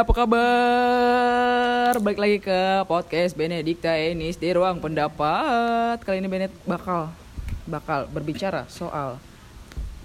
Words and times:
apa 0.00 0.16
kabar? 0.16 1.92
Balik 2.00 2.16
lagi 2.16 2.38
ke 2.40 2.88
podcast 2.88 3.36
Benedikta 3.36 3.92
Enis 4.00 4.40
di 4.40 4.48
ruang 4.48 4.80
pendapat. 4.80 6.00
Kali 6.00 6.24
ini 6.24 6.28
Benet 6.32 6.48
bakal 6.64 7.12
bakal 7.68 8.08
berbicara 8.08 8.64
soal 8.72 9.20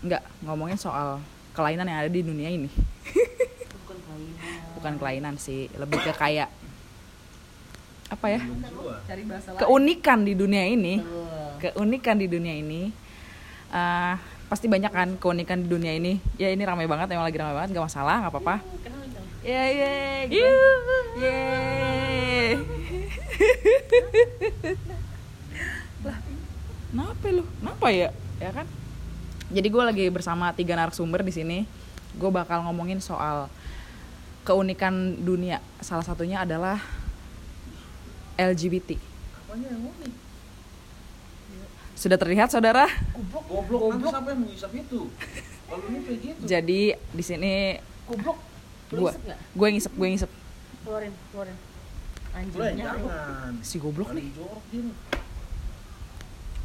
nggak 0.03 0.19
ngomongin 0.43 0.75
soal 0.75 1.23
kelainan 1.55 1.87
yang 1.87 2.03
ada 2.03 2.11
di 2.11 2.27
dunia 2.27 2.51
ini. 2.51 2.67
Bukan 4.75 4.99
kelainan 4.99 5.39
sih, 5.39 5.71
lebih 5.79 6.03
ke 6.03 6.11
kayak 6.11 6.51
apa 8.11 8.35
ya? 8.35 8.43
Keunikan 9.63 10.27
di 10.27 10.35
dunia 10.35 10.67
ini. 10.67 10.99
Keunikan 11.63 12.19
di 12.19 12.27
dunia 12.27 12.51
ini. 12.51 12.91
Eh, 13.71 14.13
pasti 14.51 14.67
banyak 14.67 14.91
kan 14.91 15.15
keunikan 15.15 15.63
di 15.63 15.71
dunia 15.71 15.95
ini. 15.95 16.19
Ya 16.35 16.51
ini 16.51 16.67
ramai 16.67 16.83
banget, 16.83 17.15
emang 17.15 17.23
lagi 17.23 17.39
ramai 17.39 17.55
banget, 17.63 17.69
nggak 17.71 17.87
masalah, 17.87 18.27
nggak 18.27 18.33
apa-apa. 18.35 18.55
Ya 19.45 19.61
ya, 19.69 20.25
gitu. 20.25 20.57
Yeay. 21.21 22.57
lah, 26.01 26.17
kenapa 26.89 27.25
lu? 27.29 27.45
Kenapa 27.61 27.87
ya? 27.93 28.09
Ya 28.41 28.49
kan? 28.49 28.65
Jadi 29.53 29.67
gue 29.69 29.83
lagi 29.85 30.05
bersama 30.09 30.49
tiga 30.57 30.73
narasumber 30.73 31.21
di 31.21 31.29
sini. 31.29 31.69
Gue 32.17 32.33
bakal 32.33 32.65
ngomongin 32.65 32.97
soal 32.97 33.45
keunikan 34.49 35.21
dunia. 35.21 35.61
Salah 35.77 36.01
satunya 36.01 36.41
adalah 36.41 36.81
LGBT. 38.41 38.97
Sudah 41.93 42.17
terlihat 42.17 42.49
saudara? 42.49 42.89
Goblok, 43.13 43.93
nanti 43.93 44.09
siapa 44.09 44.29
yang 44.33 44.41
menghisap 44.41 44.71
itu? 44.73 45.13
Kalau 45.69 45.85
ini 45.93 46.01
kayak 46.01 46.19
gitu. 46.33 46.41
Jadi 46.49 46.81
di 46.97 47.21
sini 47.21 47.77
Goblok. 48.09 48.54
Gue 48.87 49.11
gue 49.51 49.67
ngisep 49.71 49.91
gue 49.91 50.07
ngisep 50.07 50.31
Keluarin, 50.81 51.13
keluarin. 51.31 51.57
Anjingnya. 52.29 52.93
jangan. 52.93 53.51
si 53.63 53.79
goblok 53.79 54.11
nih. 54.11 54.27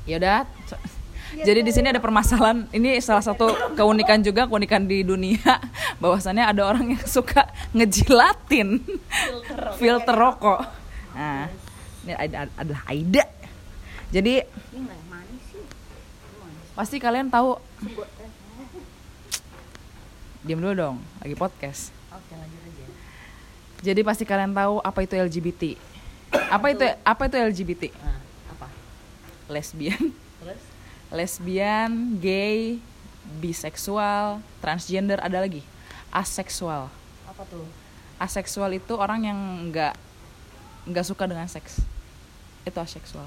Ya 0.05 0.17
udah. 0.19 0.43
so- 0.67 0.83
Jadi 1.31 1.63
di 1.63 1.71
sini 1.71 1.89
ada 1.89 2.03
permasalahan. 2.03 2.67
Ini 2.69 2.99
salah 2.99 3.23
satu 3.23 3.49
keunikan 3.73 4.19
juga 4.19 4.45
keunikan 4.45 4.85
di 4.85 5.01
dunia 5.01 5.63
bahwasannya 6.03 6.43
ada 6.43 6.67
orang 6.67 6.93
yang 6.93 7.05
suka 7.07 7.47
ngejilatin 7.71 8.83
filter 9.79 10.11
rokok. 10.13 10.67
Nah, 11.15 11.47
ini 12.03 12.13
ada 12.13 12.51
adalah 12.53 12.83
Aida. 12.85 13.25
Jadi 14.11 14.43
pasti 16.75 16.99
kalian 16.99 17.31
tahu. 17.31 17.55
Diam 20.41 20.59
dulu 20.59 20.75
dong, 20.75 20.97
lagi 21.23 21.37
podcast. 21.39 21.95
Oke, 22.11 22.33
lanjut 22.35 22.61
aja. 22.67 22.87
Jadi 23.81 24.01
pasti 24.05 24.25
kalian 24.29 24.53
tahu 24.53 24.83
apa 24.83 24.99
itu 25.03 25.15
LGBT. 25.17 25.63
Apa 26.51 26.67
itu 26.71 26.85
apa 26.85 27.23
itu 27.27 27.37
LGBT? 27.39 27.83
Nah, 27.99 28.19
apa? 28.55 28.69
Lesbian, 29.51 30.15
Terus? 30.15 30.63
lesbian, 31.11 31.91
gay, 32.23 32.79
biseksual, 33.43 34.39
transgender, 34.63 35.19
ada 35.19 35.43
lagi 35.43 35.65
aseksual. 36.11 36.91
Apa 37.27 37.43
tuh? 37.47 37.65
Aseksual 38.21 38.77
itu 38.77 38.93
orang 38.99 39.25
yang 39.25 39.39
nggak 39.71 39.95
nggak 40.91 41.07
suka 41.07 41.25
dengan 41.25 41.47
seks. 41.47 41.81
Itu 42.67 42.77
aseksual. 42.83 43.25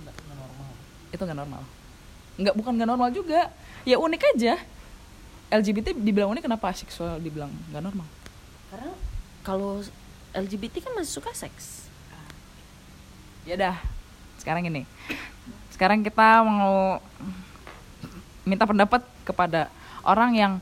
Nggak 0.00 0.14
nggak 0.16 0.36
normal. 0.38 0.70
Itu 1.12 1.22
nggak 1.26 1.38
normal. 1.38 1.62
Nggak 2.40 2.54
bukan 2.56 2.72
nggak 2.78 2.88
normal 2.88 3.10
juga. 3.12 3.50
Ya 3.84 4.00
unik 4.00 4.22
aja. 4.36 4.54
LGBT 5.50 5.98
dibilang 5.98 6.30
unik 6.30 6.46
kenapa 6.46 6.70
aseksual 6.70 7.18
dibilang 7.18 7.50
nggak 7.74 7.82
normal? 7.82 8.06
Karena 8.70 8.94
kalau 9.42 9.82
LGBT 10.30 10.86
kan 10.86 10.94
masih 10.94 11.18
suka 11.18 11.34
seks. 11.34 11.90
Ya 13.42 13.58
dah. 13.58 13.76
Sekarang 14.38 14.62
ini. 14.64 14.86
Sekarang 15.74 16.06
kita 16.06 16.46
mau 16.46 17.02
minta 18.46 18.64
pendapat 18.64 19.02
kepada 19.26 19.68
orang 20.06 20.30
yang 20.38 20.52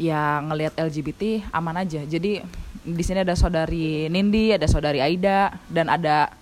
ya 0.00 0.42
ngelihat 0.42 0.74
LGBT 0.74 1.46
aman 1.54 1.86
aja. 1.86 2.02
Jadi 2.02 2.42
di 2.82 3.02
sini 3.06 3.22
ada 3.22 3.38
saudari 3.38 4.10
Nindi, 4.10 4.50
ada 4.50 4.66
saudari 4.66 4.98
Aida 4.98 5.54
dan 5.70 5.86
ada 5.86 6.34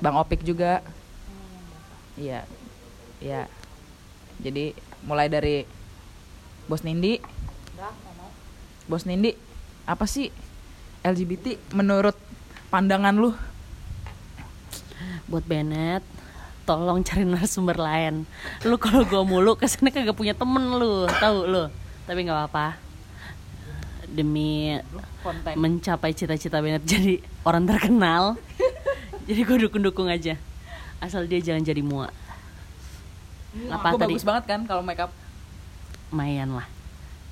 Bang 0.00 0.16
Opik 0.16 0.40
juga. 0.40 0.80
Iya. 2.16 2.48
Iya. 3.20 3.46
Jadi 4.40 4.72
mulai 5.04 5.28
dari 5.28 5.68
Bos 6.64 6.80
Nindi. 6.80 7.20
Bos 8.88 9.04
Nindi, 9.08 9.32
apa 9.84 10.04
sih 10.08 10.32
LGBT 11.04 11.76
menurut 11.76 12.16
pandangan 12.72 13.12
lu? 13.12 13.36
Buat 15.28 15.44
Bennett, 15.44 16.04
tolong 16.64 17.04
cari 17.04 17.24
narasumber 17.28 17.76
lain. 17.76 18.24
Lu 18.64 18.80
kalau 18.80 19.04
gua 19.04 19.24
mulu 19.24 19.56
ke 19.56 19.68
sana 19.68 19.92
kagak 19.92 20.16
punya 20.16 20.32
temen 20.32 20.80
lu, 20.80 21.04
tahu 21.20 21.44
lu. 21.44 21.64
Tapi 22.08 22.18
nggak 22.24 22.36
apa-apa. 22.36 22.80
Demi 24.14 24.78
Konten. 25.24 25.58
mencapai 25.58 26.12
cita-cita 26.16 26.60
Bennett 26.64 26.84
jadi 26.84 27.20
orang 27.44 27.68
terkenal. 27.68 28.36
jadi 29.28 29.40
gue 29.44 29.56
dukung-dukung 29.68 30.08
aja. 30.08 30.36
Asal 31.00 31.28
dia 31.28 31.40
jangan 31.40 31.64
jadi 31.64 31.82
muak. 31.84 32.12
Apa 33.70 33.94
Aku 33.94 33.98
tadi? 34.00 34.16
bagus 34.16 34.26
banget 34.26 34.44
kan 34.48 34.60
kalau 34.64 34.80
make 34.80 35.00
up. 35.00 35.10
Mayan 36.14 36.54
lah. 36.54 36.66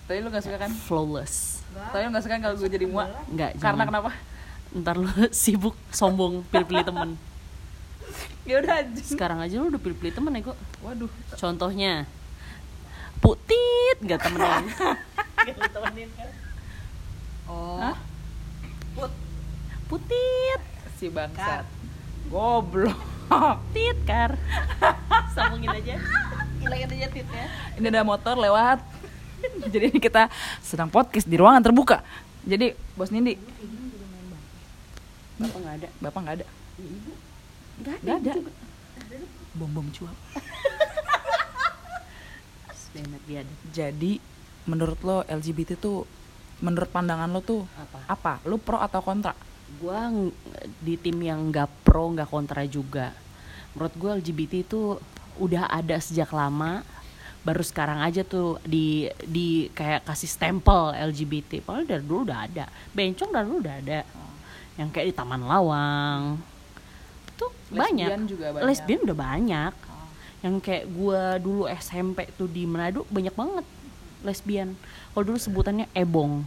Tapi 0.06 0.18
lu 0.20 0.28
gak 0.28 0.44
suka 0.44 0.56
kan? 0.58 0.70
Flawless. 0.72 1.62
Tapi 1.72 2.02
lu 2.04 2.10
gak 2.12 2.24
suka 2.26 2.34
kalau 2.38 2.56
gue 2.58 2.70
jadi 2.70 2.86
muak? 2.86 3.08
Enggak, 3.30 3.50
Karena 3.58 3.86
jangan. 3.86 3.88
kenapa? 3.88 4.10
Ntar 4.72 4.94
lu 4.98 5.08
sibuk 5.42 5.74
sombong 5.92 6.42
pilih-pilih 6.48 6.84
temen. 6.84 7.10
Ya 8.42 8.58
udah. 8.58 8.82
Sekarang 8.98 9.38
aja 9.38 9.54
lu 9.62 9.70
udah 9.70 9.80
pilih-pilih 9.80 10.14
temen 10.14 10.32
ya 10.34 10.42
kok. 10.50 10.58
Waduh. 10.82 11.10
Contohnya 11.38 12.04
Putit 13.22 13.98
gak 14.02 14.18
temenin. 14.26 14.66
Gak 15.46 15.70
temenin 15.70 16.10
kan? 16.18 16.30
Oh. 17.46 17.94
Put 18.98 19.12
Putit, 19.86 20.60
si 20.98 21.06
bangsat. 21.06 21.62
Goblok. 22.32 22.98
tit 23.72 23.96
kar. 24.04 24.36
Sambungin 25.36 25.70
aja. 25.70 25.96
Hilangin 26.60 26.88
aja 26.90 27.08
titnya. 27.12 27.44
Ini 27.78 27.86
ada 27.88 28.02
motor 28.02 28.36
lewat. 28.36 28.80
Jadi 29.72 29.84
ini 29.92 29.98
kita 29.98 30.28
sedang 30.60 30.88
podcast 30.88 31.26
di 31.26 31.36
ruangan 31.36 31.62
terbuka. 31.62 32.02
Jadi 32.42 32.74
bos 32.94 33.10
Nindi, 33.10 33.38
Bapak 35.38 35.58
nggak 35.58 35.74
ada. 35.74 35.88
bapak 35.98 36.20
nggak 36.22 36.36
ada. 36.38 36.46
Nggak 37.82 37.96
Nggak 38.02 38.16
ada. 38.22 38.32
Bom 39.52 39.70
bom 39.70 39.86
cuap. 39.90 40.16
Ada. 42.92 43.48
Jadi 43.72 44.20
menurut 44.68 45.00
lo 45.00 45.24
LGBT 45.24 45.80
tuh, 45.80 46.04
menurut 46.60 46.92
pandangan 46.92 47.32
lo 47.32 47.40
tuh 47.40 47.64
Apa? 47.80 47.98
apa? 48.04 48.32
Lo 48.44 48.60
pro 48.60 48.76
atau 48.76 49.00
kontra? 49.00 49.32
Gua 49.80 50.12
ng- 50.12 50.28
di 50.76 51.00
tim 51.00 51.16
yang 51.24 51.48
nggak 51.48 51.80
pro 51.80 52.12
nggak 52.12 52.28
kontra 52.28 52.60
juga. 52.68 53.16
Menurut 53.72 53.94
gue 53.96 54.10
LGBT 54.20 54.52
itu 54.60 55.00
udah 55.40 55.72
ada 55.72 55.96
sejak 55.96 56.28
lama. 56.28 56.84
Baru 57.42 57.62
sekarang 57.66 57.98
aja 58.02 58.22
tuh 58.22 58.62
di 58.62 59.10
di 59.26 59.66
kayak 59.74 60.06
kasih 60.06 60.30
stempel 60.30 60.94
LGBT. 60.94 61.58
Padahal 61.62 61.86
dari 61.86 62.04
dulu 62.06 62.20
udah 62.26 62.38
ada. 62.46 62.64
Bencong 62.94 63.30
dari 63.34 63.44
dulu 63.50 63.58
udah 63.62 63.76
ada. 63.82 64.00
Yang 64.78 64.88
kayak 64.94 65.06
di 65.10 65.14
Taman 65.14 65.42
Lawang. 65.42 66.22
Tuh 67.34 67.50
banyak. 67.74 68.08
Lesbian 68.08 68.24
juga 68.30 68.46
banyak. 68.54 68.66
Lesbian 68.66 69.00
udah 69.02 69.18
banyak. 69.18 69.74
Yang 70.42 70.54
kayak 70.62 70.84
gua 70.90 71.22
dulu 71.38 71.62
SMP 71.70 72.30
tuh 72.34 72.46
di 72.50 72.62
Manado 72.66 73.06
banyak 73.10 73.34
banget 73.34 73.66
lesbian. 74.22 74.78
Kalau 75.12 75.24
dulu 75.26 75.38
sebutannya 75.38 75.90
ebong. 75.92 76.46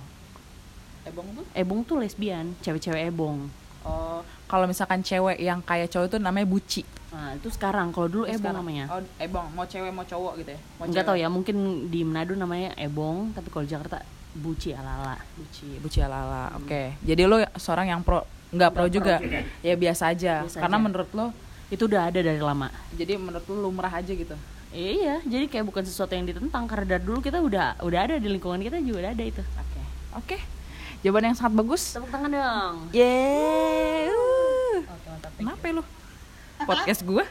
Ebong 1.06 1.28
tuh? 1.38 1.46
Ebong 1.54 1.82
tuh 1.86 1.96
lesbian, 2.02 2.56
cewek-cewek 2.66 3.14
ebong. 3.14 3.46
Oh, 3.86 4.26
kalau 4.50 4.66
misalkan 4.66 5.06
cewek 5.06 5.38
yang 5.38 5.62
kayak 5.62 5.94
cowok 5.94 6.10
itu 6.10 6.18
namanya 6.18 6.48
buci. 6.50 6.82
Nah, 7.16 7.32
itu 7.32 7.48
sekarang. 7.48 7.96
Kalau 7.96 8.12
dulu 8.12 8.24
ebong 8.28 8.44
Sekarang. 8.44 8.60
namanya. 8.60 8.86
Oh, 8.92 9.00
ebong, 9.16 9.48
mau 9.56 9.64
cewek 9.64 9.88
mau 9.96 10.04
cowok 10.04 10.44
gitu 10.44 10.52
ya? 10.52 10.60
Mau 10.76 10.84
Enggak 10.92 11.04
tahu 11.08 11.16
ya, 11.16 11.28
mungkin 11.32 11.56
di 11.88 12.04
Manado 12.04 12.36
namanya 12.36 12.76
ebong, 12.76 13.32
tapi 13.32 13.48
kalau 13.48 13.64
di 13.64 13.72
Jakarta 13.72 14.04
buci 14.36 14.76
ala-ala. 14.76 15.16
Buci, 15.40 15.80
buci 15.80 16.04
ala 16.04 16.52
Oke. 16.60 17.00
Jadi 17.00 17.24
lo 17.24 17.40
seorang 17.56 17.88
yang 17.88 18.04
pro, 18.04 18.28
nggak 18.52 18.72
pro 18.76 18.92
juga. 18.92 19.24
Ya 19.64 19.80
biasa 19.80 20.12
aja. 20.12 20.44
Biasa 20.44 20.60
Karena 20.60 20.76
aja. 20.76 20.84
menurut 20.84 21.10
lo, 21.16 21.32
Itu 21.72 21.88
udah 21.90 22.12
ada 22.14 22.20
dari 22.22 22.38
lama. 22.38 22.70
jadi 22.94 23.18
menurut 23.18 23.48
lo 23.48 23.56
lumrah 23.72 23.90
aja 23.90 24.12
gitu. 24.12 24.36
Iya, 24.76 25.24
jadi 25.24 25.48
kayak 25.48 25.66
bukan 25.72 25.88
sesuatu 25.88 26.14
yang 26.14 26.28
ditentang 26.28 26.68
karena 26.68 27.00
dari 27.00 27.04
dulu 27.08 27.24
kita 27.24 27.40
udah 27.40 27.80
udah 27.80 28.00
ada 28.06 28.16
di 28.20 28.28
lingkungan 28.28 28.60
kita 28.60 28.84
juga 28.84 29.08
udah 29.08 29.12
ada 29.16 29.24
itu. 29.24 29.40
Oke. 29.40 29.82
Oke. 30.20 30.38
Jawaban 31.00 31.32
yang 31.32 31.38
sangat 31.40 31.64
bagus. 31.64 31.96
Tepuk 31.96 32.12
tangan 32.12 32.28
dong. 32.28 32.76
Yeay. 32.92 34.12
Uh. 34.12 34.84
Oke, 34.84 35.08
mantap. 35.10 35.32
Kenapa 35.40 35.64
ya 35.64 35.74
lo? 35.80 35.84
Podcast 36.66 37.02
gue. 37.06 37.26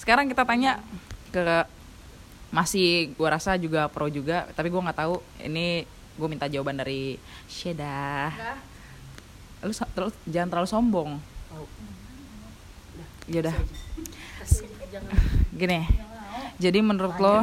Sekarang 0.00 0.26
kita 0.26 0.42
tanya 0.48 0.80
ke 1.28 1.68
masih 2.48 3.12
gua 3.20 3.36
rasa 3.36 3.60
juga 3.60 3.92
pro 3.92 4.08
juga, 4.08 4.48
tapi 4.56 4.72
gua 4.72 4.88
nggak 4.88 4.98
tahu. 5.04 5.20
Ini 5.44 5.84
gue 6.18 6.28
minta 6.28 6.50
jawaban 6.50 6.80
dari 6.80 7.20
Sheda. 7.46 8.32
Lu 9.62 9.70
terus 9.70 10.14
jangan 10.26 10.48
terlalu 10.50 10.68
sombong. 10.68 11.10
Ya 13.28 13.44
udah. 13.44 13.56
Gini. 15.54 15.84
Jadi 16.58 16.78
menurut 16.82 17.14
lo 17.22 17.36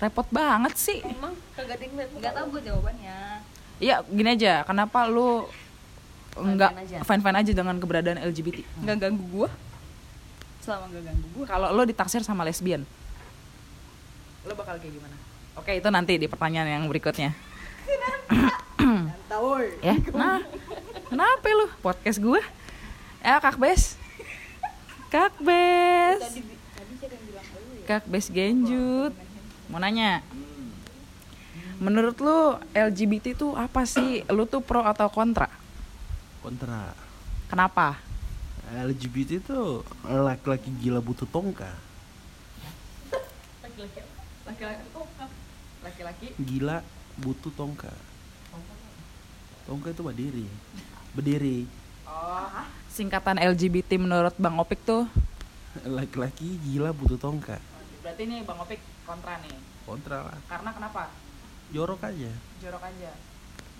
repot 0.00 0.28
banget 0.32 0.74
sih. 0.78 1.00
Emang 1.04 1.34
kagak 1.56 1.80
tahu 2.34 2.46
gue 2.56 2.62
jawabannya. 2.70 3.42
ya 3.82 4.00
gini 4.06 4.38
aja. 4.38 4.62
Kenapa 4.64 5.04
lu 5.10 5.44
nggak 6.34 6.70
fine 7.06 7.22
fine 7.22 7.36
aja 7.38 7.52
dengan 7.54 7.78
keberadaan 7.78 8.18
LGBT 8.18 8.66
Nggak 8.82 8.96
ganggu 9.06 9.24
gue. 9.30 9.48
Selama 10.58 10.90
nggak 10.90 11.04
ganggu 11.06 11.26
gue. 11.30 11.44
kalau 11.46 11.68
lo 11.70 11.82
ditaksir 11.86 12.26
sama 12.26 12.42
lesbian? 12.42 12.82
Lo 14.42 14.52
bakal 14.58 14.82
kayak 14.82 14.92
gimana? 14.98 15.16
Oke 15.54 15.78
itu 15.78 15.88
nanti 15.94 16.18
di 16.18 16.26
pertanyaan 16.26 16.66
yang 16.66 16.84
berikutnya. 16.90 17.30
Ya 19.82 19.94
nah 20.14 20.42
kenapa 21.10 21.46
lu? 21.54 21.66
Podcast 21.82 22.18
gue 22.18 22.42
ya 23.22 23.38
kak 23.40 23.56
bes. 23.56 23.96
Kak 25.08 25.32
bes. 25.38 26.20
Tadi 26.20 26.42
tadi 26.74 26.92
siapa 26.98 27.14
yang 27.14 27.24
bilang 27.30 27.46
lu 27.54 27.72
ya? 27.78 27.84
kak 27.86 28.04
bes 28.10 28.26
genjut. 28.28 29.12
Mau 29.70 29.78
nanya? 29.78 30.20
Menurut 31.78 32.18
lu 32.18 32.58
LGBT 32.74 33.34
itu 33.34 33.54
apa 33.54 33.86
sih? 33.86 34.22
Lu 34.30 34.46
tuh 34.46 34.62
pro 34.62 34.82
atau 34.82 35.06
kontra 35.10 35.48
kontra. 36.44 36.92
Kenapa? 37.48 37.96
LGBT 38.68 39.40
itu 39.40 39.84
laki-laki 40.04 40.68
gila 40.80 41.00
butuh 41.00 41.28
tongka 41.28 41.68
laki-laki 43.60 44.00
laki-laki 45.84 46.26
gila 46.40 46.80
butuh 47.20 47.52
tongka 47.52 47.92
tongka 49.64 49.88
itu 49.92 50.02
berdiri. 50.04 50.46
Berdiri. 51.16 51.58
Oh. 52.04 52.64
Singkatan 52.92 53.40
LGBT 53.40 53.96
menurut 53.96 54.36
bang 54.36 54.56
Opik 54.60 54.84
tuh? 54.84 55.08
Laki-laki 55.84 56.60
gila 56.64 56.92
butuh 56.92 57.20
tongka 57.20 57.60
berarti 58.04 58.22
nih 58.28 58.44
bang 58.44 58.58
Opik 58.60 58.80
kontra 59.04 59.40
nih. 59.40 59.56
Kontra 59.84 60.18
lah. 60.28 60.38
Karena 60.48 60.70
kenapa? 60.72 61.12
Jorok 61.72 62.00
aja. 62.04 62.32
Jorok 62.60 62.84
aja. 62.84 63.12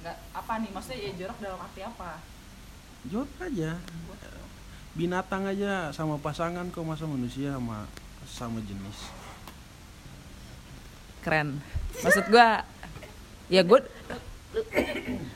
Nggak 0.04 0.16
apa 0.32 0.52
nih? 0.60 0.70
Maksudnya 0.72 0.98
ya 1.00 1.10
jorok 1.16 1.38
dalam 1.40 1.60
arti 1.60 1.80
apa 1.84 2.33
jorok 3.08 3.30
aja. 3.40 3.76
Binatang 4.94 5.50
aja 5.50 5.90
sama 5.90 6.16
pasangan 6.22 6.70
kok 6.70 6.86
masa 6.86 7.04
manusia 7.04 7.54
sama 7.58 7.88
sama 8.28 8.62
jenis. 8.62 8.98
Keren. 11.24 11.58
Maksud 12.04 12.30
gua 12.30 12.62
ya 13.52 13.60
gue 13.60 13.80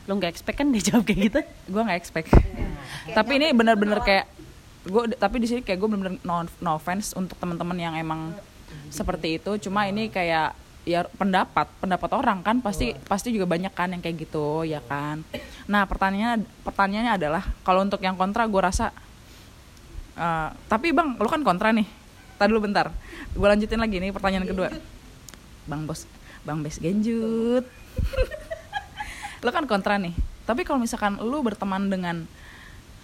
Lo 0.07 0.15
nggak 0.17 0.31
expect 0.31 0.63
kan 0.63 0.71
dia 0.71 0.83
jawab 0.83 1.05
kayak 1.05 1.21
gitu? 1.27 1.41
gue 1.43 1.83
nggak 1.83 1.99
expect. 1.99 2.31
Tapi 3.13 3.33
ini 3.43 3.51
benar-benar 3.51 4.01
kayak 4.07 4.31
gue 4.87 5.03
tapi 5.19 5.37
di 5.43 5.47
sini 5.51 5.61
kayak 5.61 5.79
gue 5.83 5.89
benar-benar 5.91 6.23
no, 6.23 6.47
no 6.63 6.71
offense 6.79 7.13
untuk 7.19 7.35
teman-teman 7.37 7.77
yang 7.77 7.95
emang 7.99 8.33
seperti 8.89 9.43
itu. 9.43 9.69
Cuma 9.69 9.91
ini 9.91 10.07
kayak 10.09 10.55
ya 10.89 11.05
pendapat 11.05 11.69
pendapat 11.85 12.11
orang 12.17 12.41
kan 12.41 12.65
pasti 12.65 12.97
pasti 13.05 13.29
juga 13.29 13.45
banyak 13.45 13.73
kan 13.77 13.93
yang 13.93 14.01
kayak 14.01 14.25
gitu 14.25 14.65
ya 14.65 14.81
kan? 14.81 15.21
Nah 15.69 15.85
pertanyaannya 15.85 16.49
pertanyaannya 16.65 17.13
adalah 17.21 17.45
kalau 17.61 17.85
untuk 17.85 18.01
yang 18.01 18.17
kontra 18.17 18.49
gue 18.49 18.63
rasa 18.65 18.89
eh, 20.17 20.49
tapi 20.73 20.97
bang 20.97 21.21
lu 21.21 21.29
kan 21.29 21.45
kontra 21.45 21.69
nih. 21.77 21.85
Tadi 22.41 22.49
dulu 22.49 22.65
bentar. 22.71 22.89
Gue 23.37 23.45
lanjutin 23.45 23.77
lagi 23.77 24.01
nih 24.01 24.11
pertanyaan 24.17 24.49
kedua. 24.49 24.73
Bang 25.69 25.85
bos 25.85 26.09
bang 26.49 26.65
bes 26.65 26.81
genjut. 26.81 27.69
Lu 29.45 29.51
kan 29.55 29.67
kontra 29.71 29.99
nih. 30.03 30.15
Tapi 30.49 30.65
kalau 30.67 30.81
misalkan 30.83 31.21
lu 31.21 31.45
berteman 31.45 31.87
dengan 31.93 32.27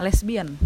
lesbian 0.00 0.56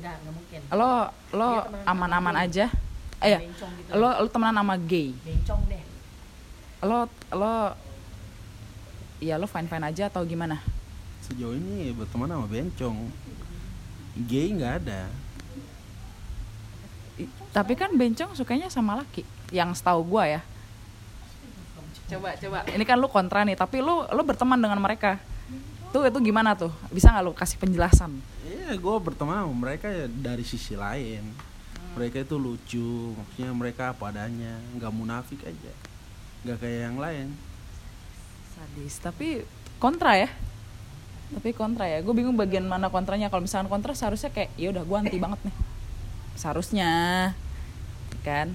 Enggak, 0.00 0.16
enggak 0.18 0.34
mungkin. 0.34 0.60
lo 0.72 0.92
lo 1.36 1.50
aman-aman 1.84 2.34
aja. 2.40 2.72
Eh 3.20 3.36
ya 3.36 3.40
gitu. 3.44 3.92
lo 3.94 4.08
lo 4.16 4.28
temenan 4.32 4.64
sama 4.64 4.74
gay. 4.80 5.12
Bencong 5.22 5.60
deh. 5.68 5.82
Lo 6.80 7.06
lo 7.32 7.54
ya 9.20 9.36
lo 9.36 9.44
fine 9.44 9.68
fine 9.68 9.84
aja 9.84 10.08
atau 10.08 10.24
gimana? 10.24 10.60
Sejauh 11.24 11.52
ini 11.52 11.92
berteman 11.92 12.28
sama 12.28 12.46
bencong. 12.48 12.96
Gay 14.26 14.52
nggak 14.56 14.74
ada. 14.84 15.08
I- 17.20 17.30
tapi 17.52 17.76
kan 17.76 17.92
bencong 17.92 18.32
sukanya 18.32 18.72
sama 18.72 18.96
laki 18.96 19.22
yang 19.52 19.76
setahu 19.76 20.02
gua 20.16 20.24
ya. 20.26 20.40
Coba 22.10 22.34
coba. 22.34 22.66
Ini 22.66 22.84
kan 22.88 22.96
lu 22.98 23.06
kontra 23.06 23.44
nih 23.46 23.54
tapi 23.54 23.78
lu 23.84 24.02
lu 24.08 24.22
berteman 24.24 24.58
dengan 24.58 24.80
mereka. 24.80 25.20
Tuh 25.90 26.06
itu 26.06 26.18
gimana 26.22 26.54
tuh? 26.54 26.70
Bisa 26.90 27.10
nggak 27.10 27.24
lu 27.26 27.34
kasih 27.34 27.58
penjelasan? 27.58 28.14
Iya, 28.46 28.78
gue 28.78 28.96
berteman 29.02 29.42
sama 29.42 29.50
mereka 29.50 29.90
ya 29.90 30.06
dari 30.06 30.46
sisi 30.46 30.78
lain. 30.78 31.26
Mereka 31.98 32.22
itu 32.22 32.38
lucu, 32.38 33.18
maksudnya 33.18 33.50
mereka 33.50 33.90
apa 33.90 34.14
adanya, 34.14 34.54
nggak 34.78 34.92
munafik 34.94 35.42
aja, 35.42 35.72
nggak 36.44 36.58
kayak 36.60 36.80
yang 36.88 36.96
lain. 36.96 37.28
sadis 38.56 38.94
tapi 39.00 39.44
kontra 39.80 40.20
ya 40.20 40.28
tapi 41.32 41.56
kontra 41.56 41.88
ya 41.88 42.04
gue 42.04 42.12
bingung 42.12 42.36
bagian 42.36 42.66
mana 42.68 42.92
kontranya 42.92 43.32
kalau 43.32 43.46
misalkan 43.46 43.72
kontra 43.72 43.96
seharusnya 43.96 44.28
kayak 44.34 44.52
ya 44.60 44.68
udah 44.68 44.84
gue 44.84 44.96
anti 45.00 45.16
banget 45.16 45.40
nih 45.48 45.56
seharusnya 46.36 46.90
kan 48.20 48.52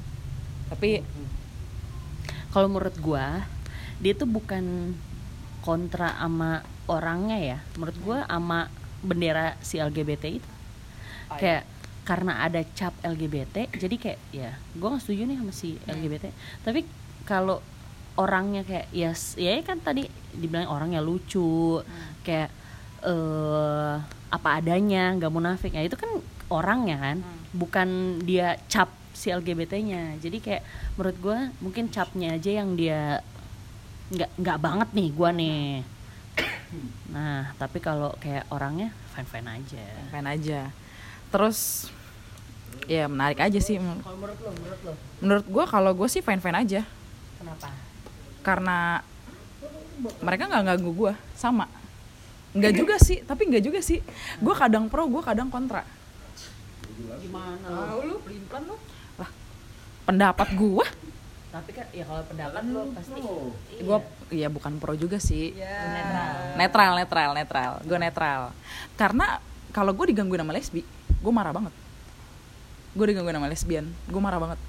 tapi 0.69 1.01
Kalau 2.55 2.71
menurut 2.71 2.95
gua, 3.03 3.43
dia 3.99 4.15
tuh 4.15 4.31
bukan 4.31 4.95
kontra 5.59 6.15
sama 6.15 6.63
orangnya 6.87 7.35
ya. 7.35 7.57
Menurut 7.75 7.97
gua 7.99 8.17
sama 8.31 8.71
bendera 9.03 9.59
si 9.59 9.75
LGBT 9.75 10.39
itu. 10.39 10.49
Kayak 11.35 11.67
karena 12.07 12.47
ada 12.47 12.63
cap 12.63 12.95
LGBT, 13.03 13.75
jadi 13.75 13.95
kayak 13.99 14.19
ya, 14.31 14.55
gua 14.79 14.95
nggak 14.95 15.03
setuju 15.03 15.27
nih 15.27 15.37
sama 15.43 15.51
si 15.51 15.75
LGBT. 15.83 16.31
Tapi 16.63 16.87
kalau 17.27 17.59
orangnya 18.15 18.63
kayak 18.63 18.87
ya 18.91 19.11
s- 19.11 19.35
ya 19.35 19.55
kan 19.59 19.77
tadi 19.77 20.07
dibilang 20.31 20.67
orangnya 20.67 20.99
lucu, 20.99 21.79
kayak 22.21 22.49
eh 23.03 23.93
apa 24.29 24.49
adanya, 24.55 25.13
nggak 25.13 25.29
munafik. 25.29 25.71
Ya 25.71 25.83
itu 25.83 25.95
kan 25.95 26.09
orangnya 26.47 26.97
kan, 26.97 27.17
bukan 27.51 27.89
dia 28.21 28.55
cap 28.65 28.89
si 29.11 29.29
LGBT-nya. 29.29 30.17
Jadi 30.17 30.37
kayak 30.39 30.63
menurut 30.95 31.17
gua 31.19 31.37
mungkin 31.59 31.87
capnya 31.87 32.35
aja 32.35 32.51
yang 32.51 32.73
dia 32.73 33.19
nggak 34.09 34.31
nggak 34.37 34.57
banget 34.59 34.89
nih 34.91 35.09
gua 35.11 35.29
nih. 35.31 35.83
Nah, 37.07 37.55
tapi 37.55 37.79
kalau 37.79 38.11
kayak 38.19 38.43
orangnya 38.49 38.91
fine 39.11 39.23
fine 39.25 39.47
aja. 39.49 39.85
fine 40.11 40.27
aja 40.27 40.59
terus 41.31 41.87
ya 42.85 43.07
menarik 43.07 43.39
aja 43.39 43.59
sih 43.59 43.75
Kalau 43.75 44.15
menurut 44.15 44.39
lo, 44.39 44.51
menurut 44.51 44.79
lo, 44.83 44.93
menurut 45.19 45.45
gue 45.47 45.63
kalau 45.65 45.91
gue 45.91 46.07
sih 46.07 46.19
fine 46.19 46.39
fine 46.39 46.55
aja 46.55 46.81
kenapa? 47.35 47.67
Karena 48.45 49.01
mereka 50.21 50.45
nggak 50.45 50.63
ganggu 50.69 50.91
gue 50.93 51.13
sama. 51.33 51.65
Nggak 52.53 52.73
juga 52.77 52.95
sih 53.01 53.25
tapi 53.25 53.49
nggak 53.49 53.63
juga 53.65 53.79
sih. 53.81 53.99
Gue 54.37 54.53
kadang 54.53 54.85
pro 54.85 55.09
gue 55.09 55.25
kadang 55.25 55.49
kontra. 55.49 55.81
Gimana? 56.95 57.65
tahu 57.65 57.99
lu 58.05 58.15
pelin 58.21 58.45
lu. 58.69 58.75
Lah 59.17 59.29
pendapat 60.05 60.53
gue 60.53 60.87
Tapi 61.55 61.71
kan 61.71 61.87
ya 61.95 62.03
kalau 62.03 62.23
pendapat 62.27 62.63
lo 62.67 62.83
pasti 62.91 63.21
gue 63.79 63.97
ya 64.35 64.47
bukan 64.51 64.77
pro 64.77 64.93
juga 64.93 65.17
sih. 65.17 65.55
Netral. 65.55 66.59
netral 66.59 66.91
netral 66.99 67.29
netral. 67.33 67.71
Gue 67.81 67.97
netral. 67.97 68.41
Karena 68.99 69.41
kalau 69.73 69.91
gue 69.97 70.13
digangguin 70.13 70.45
sama 70.45 70.53
lesbi 70.53 70.85
gue 71.23 71.33
marah 71.33 71.55
banget. 71.55 71.73
Gue 72.93 73.05
digangguin 73.09 73.39
sama 73.41 73.49
lesbian 73.49 73.85
gue 73.89 74.21
marah 74.21 74.37
banget. 74.37 74.59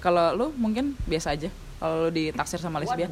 Kalau 0.00 0.36
lu 0.36 0.46
mungkin 0.56 0.96
biasa 1.08 1.32
aja 1.32 1.48
kalau 1.76 2.06
lu 2.06 2.10
ditaksir 2.10 2.58
sama 2.58 2.80
lesbian 2.80 3.10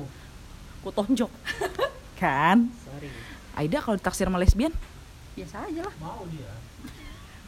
Ku 0.83 0.91
tonjok. 0.91 1.31
kan? 2.21 2.67
Sorry. 2.83 3.09
Aida 3.55 3.79
kalau 3.79 3.95
ditaksir 3.95 4.27
sama 4.27 4.39
lesbian 4.43 4.73
Biasa 5.33 5.65
aja 5.65 5.81
lah. 5.89 5.95
Mau 5.97 6.27
dia. 6.29 6.51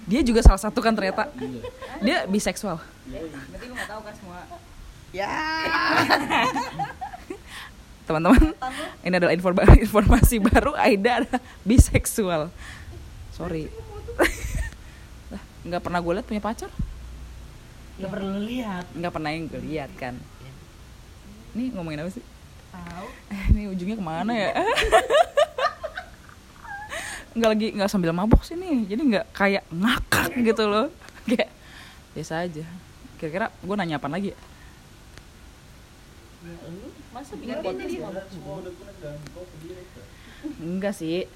dia 0.04 0.20
juga 0.24 0.40
salah 0.40 0.60
satu 0.60 0.80
kan 0.80 0.96
ternyata. 0.96 1.28
Dia 2.00 2.24
biseksual. 2.24 2.80
Berarti 2.80 3.64
lu 3.68 3.74
nggak 3.76 3.88
tahu 3.90 4.00
kan 4.00 4.14
semua. 4.16 4.40
teman-teman 8.04 8.52
ini 9.00 9.14
adalah 9.16 9.32
informa- 9.32 9.80
informasi 9.86 10.36
baru. 10.40 10.72
Aida 10.76 11.24
adalah 11.24 11.40
biseksual. 11.64 12.48
Sorry. 13.32 13.68
Lah, 15.28 15.42
nggak 15.66 15.82
pernah 15.82 15.98
gue 16.00 16.12
lihat 16.20 16.26
punya 16.28 16.42
pacar? 16.42 16.70
Gak 17.94 18.10
perlu 18.10 18.42
lihat. 18.42 18.90
nggak 18.90 19.12
pernah 19.14 19.30
yang 19.30 19.46
gue 19.46 19.62
lihat 19.62 19.90
kan 19.94 20.18
ini 21.54 21.70
ngomongin 21.70 22.02
apa 22.02 22.10
sih? 22.10 22.24
Tahu. 22.74 23.06
eh, 23.30 23.42
ini 23.54 23.70
ujungnya 23.70 23.96
ke 23.96 24.04
mana 24.04 24.32
ya? 24.34 24.50
Nggak 27.34 27.50
lagi 27.50 27.66
nggak 27.74 27.90
sambil 27.90 28.14
mabok 28.14 28.46
sih 28.46 28.54
nih. 28.54 28.86
Jadi 28.86 29.02
nggak 29.10 29.26
kayak 29.34 29.66
ngakak 29.70 30.30
gitu 30.38 30.70
loh. 30.70 30.86
Kayak 31.26 31.50
biasa 32.14 32.46
aja. 32.46 32.62
Kira-kira 33.18 33.50
gue 33.50 33.74
nanya 33.74 33.98
apa 33.98 34.06
lagi 34.06 34.30
ya? 34.30 34.38
Masa 37.10 37.34
bikin 37.34 37.58
podcast 37.58 37.96
mabok 37.98 38.26
Semua 38.30 38.54
udah 38.62 38.72
punya 38.76 38.92
dan 39.02 39.18
kau 39.34 39.42
sendiri 39.50 39.82
Kak. 39.82 40.06
enggak 40.62 40.94
sih. 40.94 41.26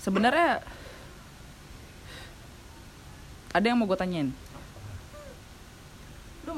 Sebenarnya 0.00 0.60
ada 3.50 3.66
yang 3.66 3.80
mau 3.80 3.88
gue 3.88 3.96
tanyain 3.96 4.30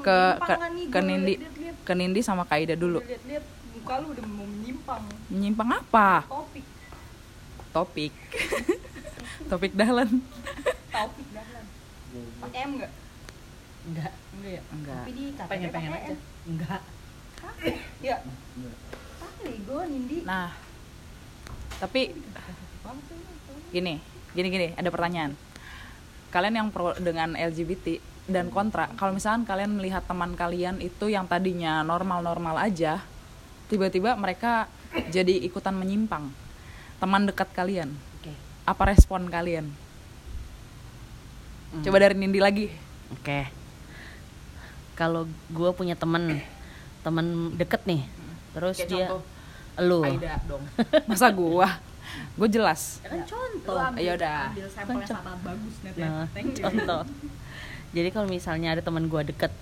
ke 0.01 0.19
ke, 0.41 0.55
kan 0.57 0.71
nih, 0.73 0.87
ke 0.89 1.01
Nindi 1.05 1.35
liat-liat. 1.37 1.75
ke 1.85 1.93
Nindi 1.93 2.21
sama 2.25 2.49
Kaida 2.49 2.73
dulu 2.73 3.05
Lihat-lihat 3.05 3.45
muka 3.77 3.95
lu 4.01 4.07
udah 4.17 4.25
mau 4.31 4.47
menyimpang. 4.49 5.03
menyimpang 5.29 5.69
apa 5.77 6.09
Topik, 6.31 6.67
topik 7.73 8.13
topik 9.51 9.73
dalan 9.77 10.09
topik 10.93 11.29
dahlan. 11.33 11.65
Pakai 12.41 12.59
M 12.65 12.71
enggak? 12.77 12.93
Enggak, 13.83 14.13
enggak 14.37 14.53
ya. 14.53 14.63
enggak 14.71 15.03
Tapi 15.03 15.13
di 15.17 15.25
KTP 15.33 15.51
Pengen-pengen 15.51 15.91
pakai 15.91 16.05
aja. 16.07 16.17
Enggak. 16.47 16.83
Iya. 18.05 18.17
Pakai 19.19 19.53
go 19.67 19.79
Nindi. 19.89 20.19
nah 20.23 20.53
tapi 21.83 22.15
gini 23.75 23.99
gini 24.31 24.49
gini 24.55 24.67
ada 24.79 24.87
pertanyaan 24.87 25.35
kalian 26.31 26.55
yang 26.63 26.69
pro 26.71 26.95
dengan 27.03 27.35
LGBT 27.35 27.99
dan 28.25 28.49
kontra 28.49 28.87
kalau 28.95 29.12
misalkan 29.12 29.43
kalian 29.43 29.75
melihat 29.75 30.02
teman 30.02 30.33
kalian 30.33 30.79
itu 30.79 31.07
yang 31.07 31.26
tadinya 31.26 31.83
normal-normal 31.83 32.55
aja 32.57 33.02
tiba-tiba 33.67 34.14
mereka 34.14 34.71
jadi 35.09 35.43
ikutan 35.43 35.73
menyimpang 35.73 36.31
teman 36.97 37.25
dekat 37.25 37.50
kalian 37.50 37.91
Oke. 38.17 38.33
apa 38.64 38.83
respon 38.87 39.26
kalian 39.26 39.67
Hmm. 41.73 41.81
coba 41.81 41.97
dari 41.99 42.12
Nindi 42.12 42.37
lagi 42.37 42.69
Oke. 43.11 43.49
Kalau 44.93 45.25
gue 45.49 45.71
punya 45.73 45.93
temen, 45.93 46.37
temen 47.00 47.26
deket 47.52 47.81
nih, 47.83 48.05
terus 48.52 48.76
Kayak 48.76 48.88
dia, 48.88 49.07
contoh. 49.09 49.23
lu, 49.81 50.00
Aida 50.02 50.37
dong 50.45 50.61
masa 51.09 51.29
gua 51.29 51.81
gue 52.37 52.49
jelas 52.50 53.00
kan 53.00 53.25
contoh, 53.25 53.76
Ya 53.97 54.12
udah. 54.12 54.52
ambil 54.52 54.69
sampel 54.69 54.95
yang 54.95 55.09
sangat 55.09 55.38
bagus 55.41 55.75
net 55.81 55.95
ya. 55.95 56.05
nah, 56.05 56.25
Thank 56.29 56.52
you. 56.55 56.64
contoh. 56.69 57.00
Jadi 57.93 58.09
kalau 58.09 58.29
misalnya 58.29 58.73
ada 58.73 58.83
teman 58.85 59.09
gue 59.09 59.23
deket, 59.29 59.53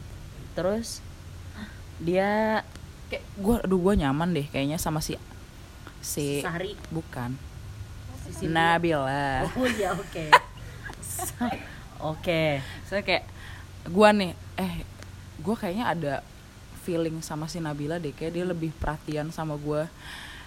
terus 0.55 1.03
dia 1.99 2.63
kayak 3.11 3.25
gue 3.37 3.55
aduh 3.67 3.81
gue 3.83 3.95
nyaman 4.07 4.31
deh 4.31 4.47
kayaknya 4.49 4.79
sama 4.79 5.03
si 5.03 5.19
si 6.01 6.41
sehari, 6.41 6.79
bukan. 6.89 7.37
Si 8.31 8.47
Nabila. 8.47 9.45
Oh 9.59 9.67
ya 9.67 9.93
oke. 9.93 10.27
Oke. 12.01 12.65
saya 12.89 13.05
kayak 13.05 13.29
gua 13.93 14.09
nih 14.17 14.33
eh 14.57 14.89
gua 15.45 15.53
kayaknya 15.53 15.85
ada 15.85 16.15
feeling 16.81 17.21
sama 17.21 17.45
si 17.45 17.61
Nabila 17.61 18.01
deh. 18.01 18.17
Kayak 18.17 18.33
dia 18.41 18.45
lebih 18.49 18.73
perhatian 18.73 19.29
sama 19.29 19.59
gua. 19.61 19.85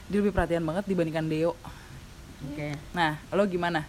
Dia 0.10 0.18
lebih 0.24 0.34
perhatian 0.34 0.66
banget 0.66 0.90
dibandingkan 0.90 1.30
Deo. 1.30 1.54
Oke. 2.44 2.76
nah 2.92 3.16
lo 3.32 3.48
gimana 3.48 3.88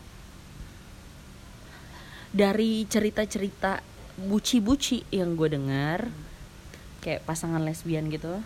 Dari 2.35 2.83
cerita-cerita 2.91 3.79
buci-buci 4.19 5.07
yang 5.15 5.39
gue 5.39 5.55
dengar, 5.55 6.11
kayak 6.99 7.23
pasangan 7.23 7.63
lesbian 7.63 8.11
gitu, 8.11 8.43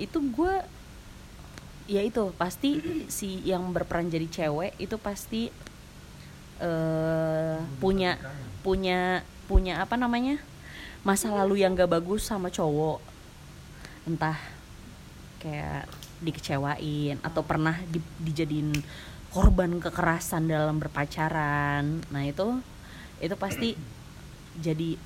itu 0.00 0.18
gue 0.32 0.54
ya 1.90 2.00
itu 2.00 2.32
pasti 2.40 2.80
si 3.12 3.44
yang 3.44 3.74
berperan 3.74 4.08
jadi 4.08 4.24
cewek 4.30 4.78
itu 4.78 4.96
pasti 4.96 5.50
eh 6.62 7.58
punya 7.82 8.14
punya 8.62 9.26
punya 9.50 9.82
apa 9.82 9.98
namanya 9.98 10.38
masa 11.02 11.32
lalu 11.32 11.64
yang 11.64 11.76
gak 11.76 11.90
bagus 11.90 12.24
sama 12.24 12.48
cowok. 12.48 13.00
Entah 14.08 14.40
kayak 15.40 15.88
dikecewain 16.20 17.16
atau 17.24 17.40
pernah 17.40 17.80
di- 17.88 18.16
dijadiin 18.20 18.76
korban 19.30 19.78
kekerasan 19.78 20.50
dalam 20.50 20.82
berpacaran. 20.82 22.02
Nah 22.10 22.22
itu 22.26 22.58
itu 23.22 23.34
pasti 23.38 23.78
jadi 24.58 24.98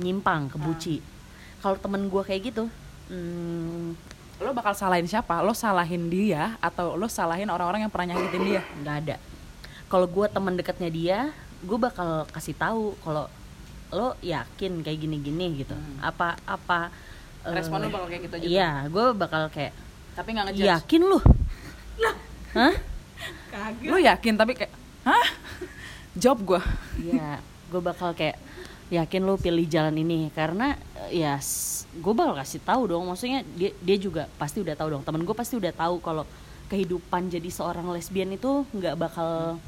nyimpang 0.00 0.48
ke 0.48 0.56
buci 0.56 0.96
kalau 1.60 1.76
temen 1.76 2.06
gue 2.08 2.22
kayak 2.22 2.42
gitu 2.54 2.64
hmm, 3.10 3.98
lo 4.40 4.50
bakal 4.56 4.72
salahin 4.72 5.04
siapa? 5.04 5.44
Lo 5.44 5.52
salahin 5.52 6.08
dia 6.08 6.56
atau 6.64 6.96
lo 6.96 7.10
salahin 7.10 7.50
orang-orang 7.52 7.84
yang 7.84 7.92
pernah 7.92 8.16
nyakitin 8.16 8.42
dia? 8.48 8.62
Nggak 8.80 8.96
ada. 9.04 9.16
Kalau 9.90 10.06
gue 10.08 10.26
teman 10.32 10.56
dekatnya 10.56 10.88
dia 10.88 11.18
gue 11.60 11.76
bakal 11.76 12.24
kasih 12.32 12.56
tahu 12.56 12.96
kalau 13.04 13.28
lo 13.92 14.16
yakin 14.24 14.80
kayak 14.80 14.98
gini-gini 15.04 15.60
gitu. 15.60 15.76
Apa 16.00 16.40
apa 16.48 16.88
eh, 17.44 17.52
respon 17.52 17.84
lo 17.84 17.92
bakal 17.92 18.08
kayak 18.08 18.22
gitu 18.30 18.36
juga? 18.40 18.48
iya 18.48 18.70
gue 18.88 19.06
bakal 19.12 19.52
kayak 19.52 19.76
tapi 20.16 20.28
nggak 20.32 20.44
ngejudge? 20.48 20.70
Yakin 20.72 21.02
lu? 21.04 21.18
Hah 22.56 22.89
lo 23.90 23.98
yakin 23.98 24.34
tapi 24.38 24.52
kayak 24.56 24.72
hah 25.04 25.28
jawab 26.22 26.40
gua 26.42 26.62
Iya, 27.00 27.40
gue 27.72 27.80
bakal 27.80 28.12
kayak 28.12 28.36
yakin 28.90 29.22
lu 29.22 29.38
pilih 29.38 29.62
jalan 29.70 29.94
ini 29.94 30.34
karena 30.34 30.74
ya 31.14 31.38
gue 31.94 32.14
bakal 32.14 32.34
kasih 32.36 32.60
tahu 32.60 32.90
dong. 32.90 33.06
Maksudnya 33.06 33.46
dia 33.54 33.70
dia 33.80 33.96
juga 33.96 34.26
pasti 34.36 34.58
udah 34.60 34.74
tahu 34.74 34.98
dong. 34.98 35.02
Temen 35.06 35.22
gue 35.22 35.36
pasti 35.36 35.54
udah 35.56 35.70
tahu 35.70 36.02
kalau 36.02 36.26
kehidupan 36.70 37.30
jadi 37.30 37.50
seorang 37.50 37.86
lesbian 37.90 38.30
itu 38.34 38.66
nggak 38.74 38.94
bakal 38.98 39.58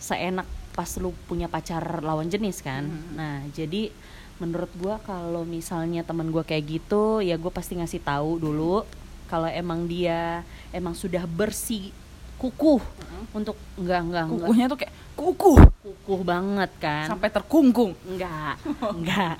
seenak 0.00 0.48
pas 0.72 0.88
lu 0.96 1.12
punya 1.28 1.46
pacar 1.52 2.00
lawan 2.00 2.32
jenis 2.32 2.64
kan. 2.64 2.88
Nah 3.14 3.44
jadi 3.52 3.92
menurut 4.40 4.72
gue 4.74 4.94
kalau 5.06 5.44
misalnya 5.46 6.02
temen 6.02 6.32
gue 6.32 6.42
kayak 6.42 6.64
gitu 6.66 7.22
ya 7.22 7.38
gue 7.38 7.52
pasti 7.52 7.78
ngasih 7.78 8.02
tahu 8.02 8.42
dulu 8.42 8.82
kalau 9.30 9.46
emang 9.46 9.86
dia 9.86 10.42
emang 10.74 10.96
sudah 10.98 11.22
bersih 11.30 11.94
kukuh 12.42 12.82
untuk 13.30 13.54
enggak 13.78 14.00
enggak 14.02 14.24
enggak. 14.26 14.40
Kukuhnya 14.42 14.64
tuh 14.66 14.78
kayak 14.82 14.94
kukuh. 15.14 15.58
Kukuh 15.78 16.20
banget 16.26 16.70
kan? 16.82 17.06
Sampai 17.06 17.30
terkungkung. 17.30 17.94
Enggak 18.02 18.58
enggak. 18.82 19.36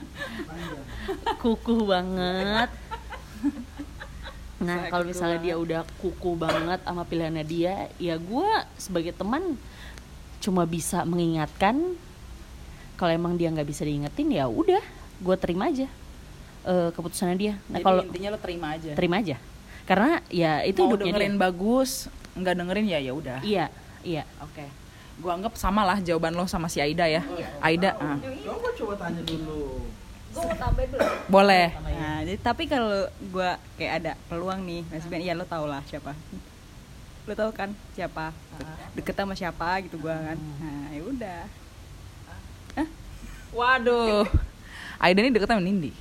Kukuh 1.42 1.82
banget. 1.82 2.70
Nah 4.62 4.86
kalau 4.86 5.02
misalnya 5.02 5.38
dia 5.42 5.54
udah 5.58 5.82
kukuh 5.98 6.38
banget 6.38 6.78
sama 6.86 7.02
pilihannya 7.02 7.42
dia 7.42 7.90
ya 7.98 8.14
gue 8.14 8.50
sebagai 8.78 9.10
teman 9.10 9.58
cuma 10.38 10.62
bisa 10.62 11.02
mengingatkan 11.02 11.98
kalau 12.94 13.10
emang 13.10 13.34
dia 13.34 13.50
nggak 13.50 13.66
bisa 13.66 13.82
diingetin 13.82 14.30
ya 14.30 14.46
udah 14.46 14.82
gue 15.22 15.36
terima 15.38 15.66
aja 15.66 15.90
eh, 16.62 16.88
keputusannya 16.94 17.36
dia. 17.36 17.54
Nah 17.66 17.82
kalau 17.82 18.06
intinya 18.06 18.30
lo 18.34 18.38
terima 18.38 18.78
aja. 18.78 18.94
terima 18.94 19.18
aja. 19.18 19.36
Karena 19.82 20.22
ya 20.30 20.62
itu 20.62 20.78
mau 20.86 20.94
hidupnya 20.94 21.10
dengerin 21.18 21.34
dia. 21.34 21.42
bagus 21.42 22.06
nggak 22.32 22.54
dengerin 22.56 22.86
ya 22.88 22.98
ya 22.98 23.12
udah 23.12 23.38
iya 23.44 23.68
iya 24.02 24.24
oke 24.40 24.64
gua 25.20 25.36
anggap 25.36 25.54
sama 25.60 25.84
lah 25.84 26.00
jawaban 26.00 26.32
lo 26.32 26.48
sama 26.48 26.66
si 26.66 26.80
Aida 26.80 27.04
ya 27.06 27.22
Aida 27.60 27.94
ah. 28.00 28.16
Coba 28.18 28.68
coba 28.74 28.92
tanya 28.96 29.20
dulu. 29.22 29.84
Gue 30.32 30.42
mau 30.48 30.56
tambahin 30.56 30.88
dulu. 30.88 31.04
boleh 31.28 31.68
Nah, 31.76 32.18
jadi 32.24 32.38
tapi 32.40 32.64
kalau 32.64 33.06
gua 33.28 33.60
kayak 33.76 33.92
ada 34.02 34.12
peluang 34.26 34.64
nih, 34.64 34.82
lesbian, 34.90 35.22
iya 35.22 35.32
lo 35.36 35.44
tau 35.44 35.68
lah 35.68 35.84
siapa. 35.86 36.16
Lo 37.28 37.32
tau 37.36 37.52
kan 37.52 37.70
siapa? 37.92 38.32
Deket 38.96 39.14
sama 39.14 39.36
siapa 39.36 39.78
gitu 39.84 40.00
gua 40.00 40.16
kan. 40.18 40.38
Nah, 40.40 40.88
ya 40.90 41.02
udah. 41.04 41.40
waduh 43.52 44.24
Aida 45.04 45.20
ini 45.20 45.28
deket 45.28 45.44
sama 45.44 45.60
Nindi 45.60 45.92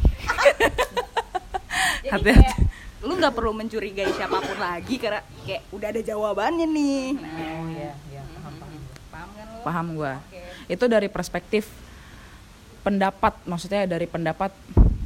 Jadi 2.02 2.32
Hati-hati. 2.32 2.71
Lu 3.02 3.18
nggak 3.18 3.34
perlu 3.34 3.52
mencurigai 3.58 4.14
siapa 4.14 4.38
pun 4.38 4.58
lagi 4.62 5.02
karena 5.02 5.26
kayak 5.42 5.62
udah 5.74 5.88
ada 5.90 6.02
jawabannya 6.06 6.68
nih. 6.70 7.06
Nah, 7.18 7.30
oh 7.34 7.66
iya 7.74 7.92
iya. 8.14 8.22
Paham 9.10 9.30
kan 9.34 9.46
lo? 9.50 9.60
paham 9.66 9.88
gua. 9.98 10.14
Itu 10.70 10.86
dari 10.86 11.10
perspektif 11.10 11.66
pendapat 12.86 13.34
maksudnya 13.46 13.90
dari 13.90 14.06
pendapat 14.06 14.54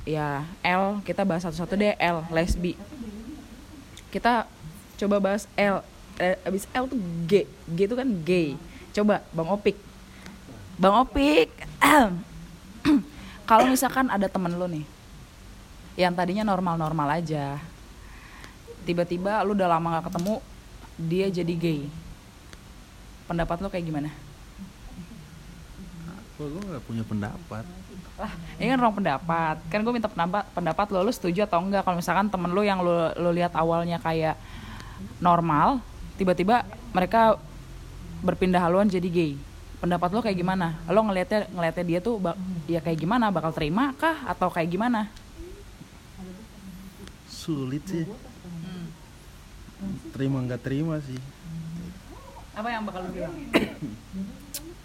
ya 0.04 0.44
L 0.64 1.00
kita 1.04 1.24
bahas 1.24 1.44
satu-satu 1.48 1.76
deh 1.76 1.96
L 2.00 2.24
lesbi 2.32 2.80
kita 4.12 4.48
coba 5.00 5.16
bahas 5.20 5.48
L. 5.56 5.84
Eh, 6.16 6.40
abis 6.48 6.68
L 6.72 6.88
tuh 6.88 7.00
G. 7.28 7.44
G 7.48 7.80
itu 7.84 7.96
kan 7.96 8.08
gay. 8.24 8.56
Coba 8.96 9.24
Bang 9.36 9.52
Opik. 9.52 9.76
Bang 10.76 10.96
Opik 11.00 11.52
kalau 13.50 13.72
misalkan 13.72 14.12
ada 14.12 14.28
temen 14.28 14.52
lo 14.56 14.68
nih 14.68 14.84
yang 15.96 16.12
tadinya 16.12 16.44
normal-normal 16.44 17.24
aja 17.24 17.60
tiba-tiba 18.86 19.42
lu 19.42 19.58
udah 19.58 19.66
lama 19.66 20.00
gak 20.00 20.14
ketemu 20.14 20.36
dia 20.96 21.26
jadi 21.28 21.54
gay. 21.58 21.82
Pendapat 23.26 23.58
lo 23.60 23.68
kayak 23.68 23.86
gimana? 23.90 24.10
Kok 26.38 26.46
gue 26.46 26.64
gak 26.78 26.84
punya 26.86 27.04
pendapat. 27.04 27.66
lah 28.16 28.32
ini 28.56 28.72
kan 28.72 28.80
orang 28.80 28.96
pendapat. 28.96 29.56
Kan 29.68 29.84
gue 29.84 29.92
minta 29.92 30.08
pendapat 30.08 30.48
pendapat 30.56 30.88
lo 30.94 31.04
lo 31.04 31.12
setuju 31.12 31.44
atau 31.44 31.60
enggak? 31.60 31.84
Kalau 31.84 32.00
misalkan 32.00 32.32
temen 32.32 32.54
lo 32.54 32.64
yang 32.64 32.80
lo 32.80 33.12
lo 33.18 33.30
lihat 33.36 33.52
awalnya 33.58 34.00
kayak 34.00 34.40
normal 35.20 35.84
tiba-tiba 36.16 36.64
mereka 36.96 37.36
berpindah 38.24 38.64
haluan 38.64 38.88
jadi 38.88 39.10
gay. 39.12 39.34
Pendapat 39.84 40.16
lo 40.16 40.24
kayak 40.24 40.40
gimana? 40.40 40.80
Lo 40.88 41.04
ngelihatnya 41.04 41.52
ngelihatnya 41.52 41.86
dia 41.86 42.00
tuh 42.00 42.24
ya 42.72 42.80
kayak 42.80 43.00
gimana? 43.04 43.28
Bakal 43.34 43.52
terima 43.52 43.92
kah? 44.00 44.24
Atau 44.24 44.48
kayak 44.48 44.72
gimana? 44.72 45.12
Sulit 47.28 47.84
sih. 47.84 48.08
Terima 50.12 50.38
nggak 50.42 50.62
terima 50.62 51.00
sih 51.02 51.20
Apa 52.56 52.72
yang 52.72 52.88
bakal 52.88 53.04
lu 53.04 53.12
bilang? 53.12 53.36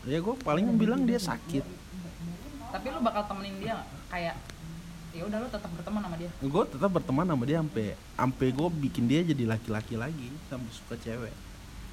ya 0.03 0.19
gue 0.19 0.35
paling 0.43 0.67
bilang 0.75 1.07
dia 1.07 1.19
sakit 1.19 1.63
Tapi 2.71 2.87
lu 2.91 2.99
bakal 2.99 3.27
temenin 3.27 3.57
dia 3.59 3.83
kayak 4.11 4.35
ya 5.11 5.23
udah 5.27 5.39
lu 5.39 5.49
tetap 5.51 5.71
berteman 5.75 6.03
sama 6.03 6.17
dia. 6.19 6.31
gue 6.31 6.63
tetap 6.67 6.91
berteman 6.91 7.27
sama 7.27 7.43
dia 7.43 7.59
sampai 7.59 7.87
sampai 8.15 8.47
gue 8.51 8.69
bikin 8.81 9.05
dia 9.07 9.21
jadi 9.23 9.45
laki-laki 9.45 9.95
lagi 9.95 10.29
sampai 10.47 10.71
suka 10.71 10.95
cewek 10.97 11.35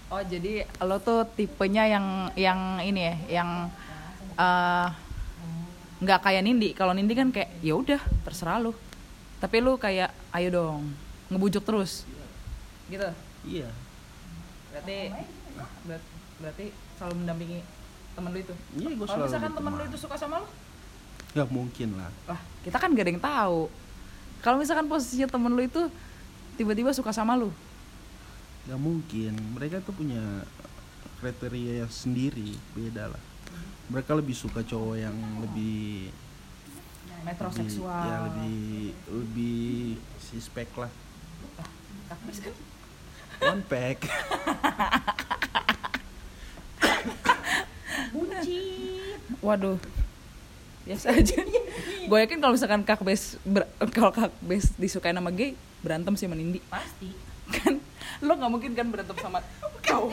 Oh 0.07 0.23
jadi 0.23 0.63
lo 0.79 1.03
tuh 1.03 1.27
tipenya 1.35 1.83
yang 1.83 2.31
yang 2.31 2.79
ini 2.79 3.01
ya, 3.03 3.43
yang 3.43 3.49
eh, 4.39 4.87
nggak 5.99 6.19
kayak 6.23 6.47
Nindi. 6.47 6.71
Kalau 6.71 6.95
Nindi 6.95 7.11
kan 7.11 7.27
kayak 7.27 7.59
ya 7.59 7.75
udah 7.75 7.99
terserah 8.23 8.55
lu. 8.55 8.71
Tapi 9.43 9.59
lu 9.59 9.75
kayak 9.75 10.15
ayo 10.31 10.47
dong 10.47 10.95
ngebujuk 11.27 11.59
terus, 11.59 12.07
gitu. 12.87 13.09
iya 13.43 13.69
Berarti 14.67 14.97
berat- 15.85 16.11
berarti 16.37 16.65
selalu 16.95 17.13
mendampingi 17.23 17.59
temen 18.13 18.29
lu 18.29 18.39
itu. 18.39 18.55
iya 18.75 18.89
gue 18.91 19.05
Kalau 19.05 19.25
misalkan 19.25 19.51
temen 19.53 19.71
lu 19.73 19.83
itu 19.85 19.97
suka 19.97 20.15
sama 20.15 20.35
lu, 20.41 20.47
nggak 21.33 21.49
mungkin 21.49 21.89
lah 21.95 22.11
lah 22.25 22.39
kita 22.61 22.77
kan 22.77 22.89
gak 22.91 23.05
ada 23.05 23.11
yang 23.11 23.23
tahu. 23.23 23.61
Kalau 24.37 24.57
misalkan 24.57 24.85
posisinya 24.85 25.27
temen 25.27 25.51
lu 25.51 25.61
itu 25.61 25.81
tiba-tiba 26.55 26.93
suka 26.93 27.09
sama 27.09 27.33
lu, 27.33 27.49
nggak 28.65 28.79
mungkin 28.79 29.33
mereka 29.53 29.81
tuh 29.81 29.93
punya 29.93 30.21
kriteria 31.17 31.89
sendiri 31.89 32.53
beda 32.73 33.09
lah 33.09 33.23
mereka 33.87 34.13
lebih 34.13 34.35
suka 34.35 34.61
cowok 34.61 34.99
yang 34.99 35.15
lebih 35.41 36.11
lebih 36.11 37.23
metroseksual. 37.25 38.01
ya 38.03 38.17
lebih 38.29 38.59
lebih 39.09 39.67
sispek 40.19 40.69
lah 40.77 40.91
kan? 42.05 42.27
One 43.41 43.61
pack 43.65 44.05
Waduh. 49.37 49.79
Biasa 50.83 51.15
aja. 51.15 51.39
Gue 52.07 52.17
yakin 52.19 52.39
kalau 52.39 52.51
misalkan 52.51 52.83
Kak 52.83 52.99
Bes 53.03 53.35
kalau 53.95 54.11
Kak 54.11 54.31
Bes 54.43 54.75
disukai 54.75 55.11
nama 55.11 55.31
gay, 55.31 55.55
berantem 55.79 56.15
sih 56.15 56.27
sama 56.27 56.35
Nindi. 56.35 56.59
pasti 56.67 57.11
Kan 57.47 57.79
lo 58.19 58.33
nggak 58.33 58.51
mungkin 58.51 58.71
kan 58.75 58.87
berantem 58.91 59.15
sama 59.19 59.39
cowok. 59.83 60.11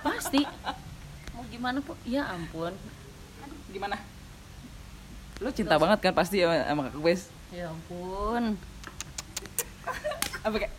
pasti 0.00 0.46
mau 1.34 1.44
gimana 1.50 1.82
pun 1.82 1.96
ya 2.06 2.24
ampun 2.30 2.72
Gimana? 3.68 3.98
Lo 5.42 5.50
cinta 5.50 5.76
banget 5.76 5.98
kan 6.00 6.14
pasti 6.14 6.40
sama, 6.40 6.56
sama 6.64 6.82
Kak 6.88 7.00
Bes. 7.04 7.28
ya 7.50 7.68
ampun 7.68 8.56
Apa 10.44 10.56
kayak? 10.56 10.72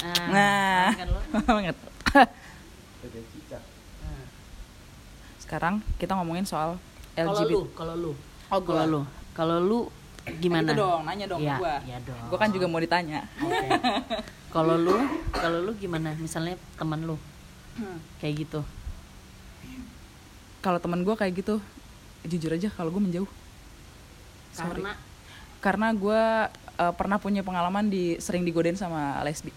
Nah, 0.00 0.26
Nah, 0.28 0.86
kan 0.96 1.08
lo 1.08 1.20
banget. 1.44 1.76
Nah, 3.00 4.24
Sekarang 5.40 5.74
kita 5.96 6.12
ngomongin 6.14 6.44
soal 6.44 6.76
kalau 7.14 7.32
LGBT. 7.32 7.50
lu 7.50 7.62
kalau 7.72 7.94
lu 7.96 8.12
Oh, 8.50 8.60
kalau 8.60 8.84
lu 8.86 9.00
kalau 9.32 9.56
lu 9.58 9.78
gimana 10.42 10.70
Gitu 10.74 10.82
dong, 10.82 11.00
nanya 11.06 11.26
dong 11.26 11.40
ya, 11.40 11.56
gua. 11.56 11.80
ya 11.82 11.96
dong 12.04 12.28
Gue 12.28 12.38
kan 12.38 12.50
juga 12.52 12.66
mau 12.68 12.76
ditanya. 12.78 13.24
Oke. 13.40 13.66
kalau 14.54 14.76
lu 14.76 14.94
kalau 15.32 15.58
lu 15.64 15.72
gimana 15.78 16.12
misalnya 16.18 16.58
teman 16.76 17.06
lu 17.06 17.16
kayak 18.20 18.44
gitu 18.46 18.60
Kalau 20.60 20.76
temen 20.76 21.00
gue 21.00 21.14
kayak 21.16 21.32
gitu, 21.40 21.56
jujur 22.28 22.52
aja 22.52 22.68
kalau 22.68 22.92
gue 22.92 23.00
menjauh. 23.00 23.30
Sorry. 24.52 24.76
karena 24.76 24.92
Karena 25.64 25.88
gue 25.96 26.22
uh, 26.76 26.92
pernah 26.92 27.16
punya 27.16 27.40
pengalaman 27.40 27.88
di 27.88 28.20
sering 28.20 28.44
digodain 28.44 28.76
sama 28.76 29.24
lesbi. 29.24 29.56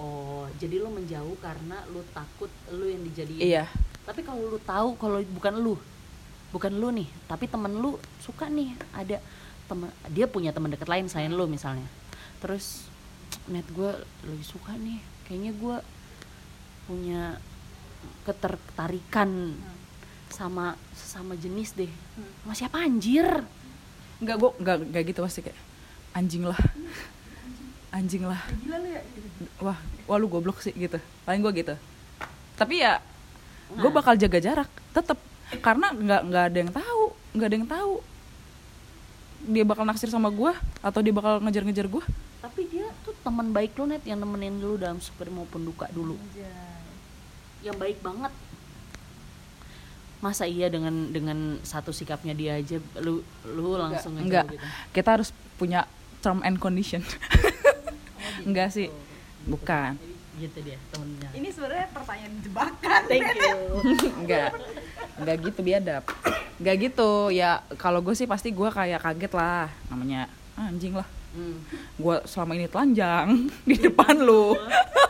Oh 0.00 0.48
jadi 0.56 0.80
lu 0.80 0.88
menjauh 0.92 1.36
karena 1.40 1.80
lu 1.92 2.00
takut 2.12 2.48
lu 2.72 2.88
yang 2.88 3.02
dijadiin. 3.04 3.42
Iya. 3.42 3.64
tapi 4.02 4.26
kalau 4.26 4.42
lu 4.50 4.58
tahu 4.58 4.98
kalau 4.98 5.22
bukan 5.30 5.54
lu 5.62 5.78
bukan 6.50 6.72
lu 6.74 6.90
nih 6.90 7.06
tapi 7.30 7.46
temen 7.46 7.70
lu 7.78 7.96
suka 8.18 8.50
nih 8.50 8.74
ada 8.92 9.22
temen 9.70 9.88
dia 10.10 10.26
punya 10.26 10.50
teman 10.50 10.68
dekat 10.74 10.88
lain 10.90 11.06
selain 11.08 11.32
lu 11.32 11.44
misalnya. 11.46 11.86
Terus 12.42 12.90
net 13.48 13.64
gue 13.72 13.92
lagi 14.26 14.44
suka 14.44 14.76
nih 14.76 15.00
kayaknya 15.24 15.52
gue 15.56 15.76
punya 16.84 17.22
ketertarikan 18.26 19.54
sama 20.32 20.74
sesama 20.96 21.36
jenis 21.36 21.76
deh. 21.76 21.92
Sama 22.42 22.54
siapa 22.56 22.76
anjir? 22.82 23.26
Enggak, 24.18 24.36
gue 24.40 24.50
enggak, 24.62 24.76
enggak 24.88 25.02
gitu 25.12 25.20
pasti 25.22 25.40
kayak 25.44 25.58
anjing 26.16 26.44
lah. 26.48 26.58
Anjing 27.92 28.24
lah. 28.24 28.40
Wah, 29.60 29.76
wah 30.08 30.16
lu 30.16 30.26
goblok 30.26 30.58
sih 30.58 30.72
gitu. 30.72 30.96
Paling 31.22 31.44
gue 31.44 31.52
gitu. 31.60 31.74
Tapi 32.56 32.80
ya 32.80 32.98
gue 33.72 33.88
Nah. 33.88 33.94
bakal 33.94 34.16
jaga 34.16 34.36
jarak 34.36 34.68
tetap 34.92 35.16
karena 35.60 35.92
nggak 35.92 36.20
nggak 36.28 36.44
ada 36.48 36.58
yang 36.60 36.72
tahu, 36.72 37.04
nggak 37.32 37.48
ada 37.48 37.56
yang 37.56 37.68
tahu 37.68 37.94
dia 39.42 39.64
bakal 39.66 39.82
naksir 39.82 40.06
sama 40.06 40.30
gue 40.30 40.52
atau 40.78 41.00
dia 41.02 41.10
bakal 41.10 41.42
ngejar-ngejar 41.42 41.90
gue. 41.90 42.04
tapi 42.38 42.66
dia 42.66 42.90
tuh 43.02 43.14
teman 43.22 43.50
baik 43.50 43.74
lu 43.74 43.86
net 43.86 44.02
yang 44.02 44.18
nemenin 44.18 44.58
lu 44.58 44.74
dalam 44.74 44.98
suka 44.98 45.26
maupun 45.30 45.62
duka 45.62 45.86
dulu 45.90 46.18
yang 47.62 47.78
baik 47.78 48.02
banget 48.02 48.30
masa 50.18 50.46
iya 50.46 50.66
dengan 50.70 51.10
dengan 51.10 51.58
satu 51.62 51.90
sikapnya 51.90 52.34
dia 52.34 52.58
aja 52.58 52.78
lu 52.98 53.22
lu 53.46 53.78
langsung 53.78 54.14
ngejauh 54.14 54.26
Enggak, 54.26 54.46
gitu 54.54 54.66
kita 54.94 55.08
harus 55.18 55.30
punya 55.58 55.86
term 56.22 56.38
and 56.42 56.58
condition. 56.62 57.02
Enggak 58.42 58.68
sih, 58.70 58.88
bukan. 59.44 59.96
gitu 60.32 60.58
dia 60.58 60.80
temennya 60.88 61.28
Ini 61.30 61.48
sebenarnya 61.48 61.86
pertanyaan 61.92 62.34
jebakan. 62.40 63.00
thank 63.04 63.26
you 63.36 63.56
Enggak. 64.20 64.50
Enggak 65.14 65.36
gitu 65.42 65.60
biadab. 65.60 66.02
Enggak 66.56 66.76
gitu. 66.82 67.10
Ya 67.28 67.50
kalau 67.76 68.00
gue 68.00 68.12
sih 68.12 68.24
pasti 68.24 68.48
gue 68.48 68.68
kayak 68.68 69.02
kaget 69.02 69.32
lah. 69.32 69.68
Namanya 69.86 70.26
"Ah, 70.52 70.66
anjing 70.66 70.92
lah. 70.92 71.04
Hmm. 71.32 71.60
Gue 71.94 72.16
selama 72.24 72.52
ini 72.54 72.66
telanjang 72.66 73.28
di 73.68 73.76
depan 73.78 74.16
lu. 74.18 74.56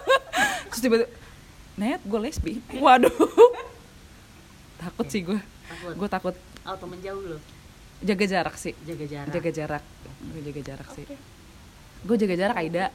Terus 0.68 0.80
tiba-tiba 0.80 1.08
net 1.74 2.02
gue 2.02 2.18
lesbi. 2.18 2.52
Waduh. 2.74 3.14
Takut 4.76 5.06
sih 5.06 5.22
gue. 5.22 5.38
takut 5.64 5.92
Gue 5.94 6.08
takut 6.08 6.34
auto 6.62 6.86
menjauh 6.86 7.22
lu 7.24 7.38
jaga 8.00 8.26
jarak 8.26 8.54
sih. 8.56 8.74
jaga 8.82 9.06
jarak 9.06 9.30
Jaga 9.30 9.50
jarak. 9.50 9.84
Gue 10.24 10.42
jaga 10.42 10.60
jarak 10.64 10.88
sih. 10.92 11.06
Gue 12.02 12.16
jaga 12.16 12.34
jarak 12.36 12.56
Aida. 12.56 12.90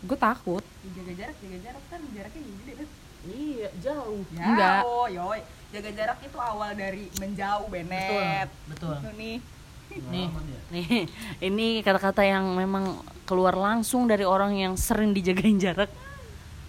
Gue 0.00 0.16
takut. 0.16 0.62
Jaga 0.92 1.12
jarak, 1.14 1.36
jaga 1.36 1.58
jarak 1.60 1.82
kan 1.86 2.00
jaraknya 2.10 2.40
gede 2.42 2.72
tuh. 2.76 2.90
iya 3.26 3.68
jauh 3.76 4.22
Enggak. 4.30 4.80
Oh, 4.82 5.06
yoi. 5.08 5.40
Jaga 5.68 5.90
jarak 5.92 6.18
itu 6.20 6.38
awal 6.38 6.70
dari 6.72 7.10
menjauh, 7.16 7.66
Benet. 7.66 8.48
betul 8.66 8.94
Tuh 8.96 9.12
nih. 9.12 9.38
nih 9.86 10.26
nih 10.68 11.06
ini 11.40 11.66
kata-kata 11.80 12.20
yang 12.20 12.42
memang 12.52 12.98
keluar 13.22 13.54
langsung 13.54 14.04
dari 14.04 14.22
orang 14.22 14.52
yang 14.52 14.74
sering 14.74 15.10
dijagain 15.10 15.56
jarak 15.56 15.88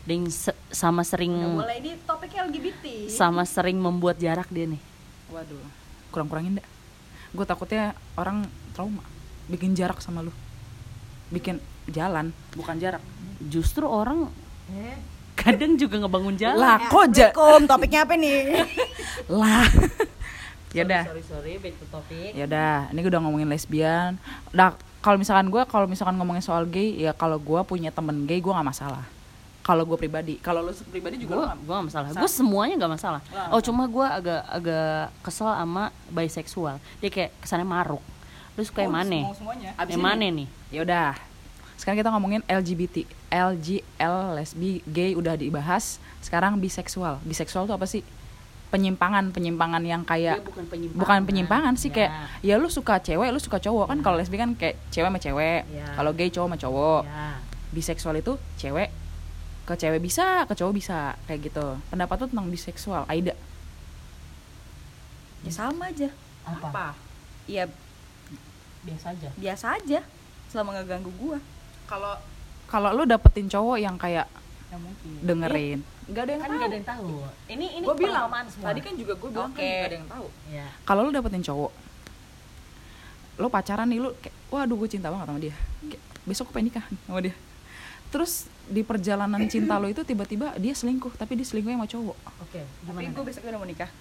dan 0.03 0.21
se- 0.27 0.53
sama 0.69 1.01
sering 1.01 1.33
Nggak 1.33 1.59
boleh 1.59 1.77
ini 1.77 1.91
topiknya 1.99 2.45
LGBT. 2.45 2.85
sama 3.09 3.41
sering 3.43 3.75
membuat 3.75 4.15
jarak 4.15 4.47
dia 4.47 4.63
nih 4.65 4.79
Waduh, 5.27 5.59
kurang-kurangin 6.07 6.57
dah. 6.57 6.67
Gue 7.29 7.43
takutnya 7.43 7.91
orang 8.13 8.45
trauma, 8.71 9.03
bikin 9.47 9.73
jarak 9.73 9.99
sama 9.99 10.21
lu, 10.21 10.31
bikin 11.31 11.59
jalan, 11.87 12.31
bukan 12.55 12.75
jarak. 12.79 13.03
justru 13.37 13.85
orang 13.85 14.27
kadang 15.37 15.77
juga 15.77 16.01
ngebangun 16.01 16.35
jalan 16.35 16.57
Lah, 16.57 16.77
kok 16.89 17.13
ja 17.13 17.29
Assalamualaikum, 17.29 17.61
topiknya 17.69 17.99
apa 18.03 18.13
nih? 18.17 18.37
lah. 19.39 19.67
ya 20.75 20.83
udah, 20.83 21.03
sorry 21.07 21.23
sorry 21.23 21.51
back 21.61 21.75
to 21.79 21.85
topic 21.87 22.31
ya 22.35 22.43
udah. 22.49 22.91
Ini 22.91 22.99
gue 22.99 23.11
udah 23.13 23.21
ngomongin 23.23 23.47
lesbian. 23.47 24.19
Nah, 24.51 24.75
kalau 24.99 25.15
misalkan 25.21 25.47
gue, 25.47 25.63
kalau 25.69 25.85
misalkan 25.87 26.19
ngomongin 26.19 26.43
soal 26.43 26.67
gay, 26.67 26.97
ya 26.97 27.15
kalau 27.15 27.39
gue 27.39 27.61
punya 27.63 27.93
temen 27.93 28.27
gay, 28.27 28.43
gue 28.43 28.51
nggak 28.51 28.67
masalah. 28.67 29.05
Kalau 29.63 29.83
gue 29.83 29.97
pribadi, 29.99 30.39
kalau 30.39 30.63
lu 30.63 30.71
pribadi 30.87 31.19
juga 31.19 31.51
gue 31.51 31.75
gak 31.75 31.91
masalah 31.91 32.07
gue 32.15 32.31
semuanya 32.31 32.79
gak 32.79 32.93
masalah 32.95 33.21
oh 33.51 33.59
cuma 33.59 33.83
gue 33.83 34.07
agak 34.07 34.41
agak 34.47 35.11
kesel 35.19 35.51
sama 35.51 35.91
bisexual 36.07 36.79
dia 37.03 37.11
kayak 37.11 37.35
kesannya 37.43 37.67
maruk 37.67 37.99
terus 38.57 38.73
kayak 38.73 38.89
Oh, 38.89 38.95
mana 38.97 39.17
yang 39.85 40.01
mana 40.01 40.25
nih 40.25 40.47
Ya 40.67 40.81
udah. 40.81 41.13
Sekarang 41.77 41.95
kita 41.95 42.09
ngomongin 42.09 42.41
LGBT, 42.43 43.05
LGL, 43.29 44.15
lesbi, 44.33 44.81
gay 44.83 45.13
udah 45.13 45.37
dibahas. 45.37 46.01
Sekarang 46.19 46.57
biseksual. 46.57 47.21
Biseksual 47.21 47.69
tuh 47.69 47.77
apa 47.77 47.85
sih? 47.85 48.01
Penyimpangan, 48.67 49.29
penyimpangan 49.31 49.79
yang 49.79 50.01
kayak 50.03 50.41
Dia 50.41 50.43
bukan 50.43 50.65
penyimpangan 50.67 50.99
bukan 50.99 51.19
penyimpangan 51.23 51.73
sih 51.77 51.87
Ya. 51.87 51.95
kayak 51.95 52.11
ya 52.41 52.55
lu 52.57 52.67
suka 52.67 52.99
cewek, 52.99 53.29
lu 53.29 53.39
suka 53.39 53.61
cowok 53.61 53.87
kan 53.87 54.01
kalau 54.01 54.17
lesbi 54.17 54.35
kan 54.35 54.57
kayak 54.57 54.75
cewek 54.89 55.07
sama 55.07 55.21
cewek. 55.21 55.61
Ya. 55.69 55.85
Kalau 55.93 56.11
gay 56.11 56.27
cowok 56.27 56.47
sama 56.49 56.57
cowok. 56.57 57.01
ya. 57.05 57.39
Biseksual 57.71 58.15
itu 58.17 58.33
cewek 58.57 58.89
ke 59.63 59.73
cewek 59.77 60.01
bisa, 60.01 60.43
ke 60.43 60.53
cowok 60.57 60.73
bisa 60.73 61.15
kayak 61.29 61.45
gitu. 61.45 61.77
Pendapat 61.87 62.15
tuh 62.19 62.27
tentang 62.27 62.49
biseksual. 62.49 63.05
Aida. 63.05 63.37
Ya 65.45 65.51
sama 65.53 65.87
aja. 65.87 66.09
apa, 66.43 66.95
Ya 67.45 67.67
biasa 68.87 69.05
aja 69.11 69.29
biasa 69.35 69.65
aja. 69.75 69.99
selama 70.47 70.69
nggak 70.73 70.87
ganggu 70.89 71.11
gue 71.13 71.37
kalau 71.85 72.13
kalau 72.65 72.89
lu 72.91 73.03
dapetin 73.03 73.45
cowok 73.45 73.77
yang 73.77 73.95
kayak 73.95 74.27
Ya 74.67 74.75
mungkin. 74.75 75.11
dengerin 75.21 75.79
nggak 76.05 76.23
ada 76.23 76.31
yang 76.33 76.39
Kan 76.39 76.47
tahu 76.47 76.57
nggak 76.57 76.67
ada 76.67 76.75
yang 76.75 76.87
tahu. 76.87 77.09
Ini 77.47 77.65
ini 77.73 77.83
gue 77.83 77.95
bilang 77.97 78.27
semua. 78.47 78.65
tadi 78.65 78.79
kan 78.79 78.93
juga 78.95 79.13
gue 79.13 79.29
bilang 79.29 79.51
kan 79.51 79.59
Oke. 79.59 79.67
nggak 79.69 79.85
ada 79.85 79.97
yang 79.97 80.09
tahu 80.09 80.27
Ya. 80.49 80.67
kalau 80.83 81.01
lu 81.01 81.11
dapetin 81.11 81.39
cowok 81.41 81.71
lo 83.37 83.47
pacaran 83.47 83.85
nih 83.85 83.99
lu 83.99 84.09
kayak 84.17 84.35
waduh 84.49 84.75
gue 84.75 84.89
cinta 84.89 85.07
banget 85.07 85.27
sama 85.27 85.39
dia 85.39 85.55
Kayak, 85.83 86.01
besok 86.25 86.45
gue 86.45 86.53
pengen 86.53 86.67
nikah 86.67 86.85
sama 87.05 87.19
dia 87.21 87.35
terus 88.07 88.31
di 88.65 88.81
perjalanan 88.81 89.41
cinta 89.45 89.75
lo 89.75 89.85
itu 89.85 90.01
tiba-tiba 90.01 90.55
dia 90.55 90.73
selingkuh 90.73 91.13
tapi 91.13 91.35
dia 91.35 91.45
selingkuhnya 91.45 91.77
sama 91.77 91.87
cowok 91.87 92.17
Oke, 92.41 92.61
tapi 92.63 92.87
gimana? 92.97 93.13
gue 93.13 93.23
besok 93.23 93.41
udah 93.45 93.59
mau 93.59 93.67
nikah 93.67 93.91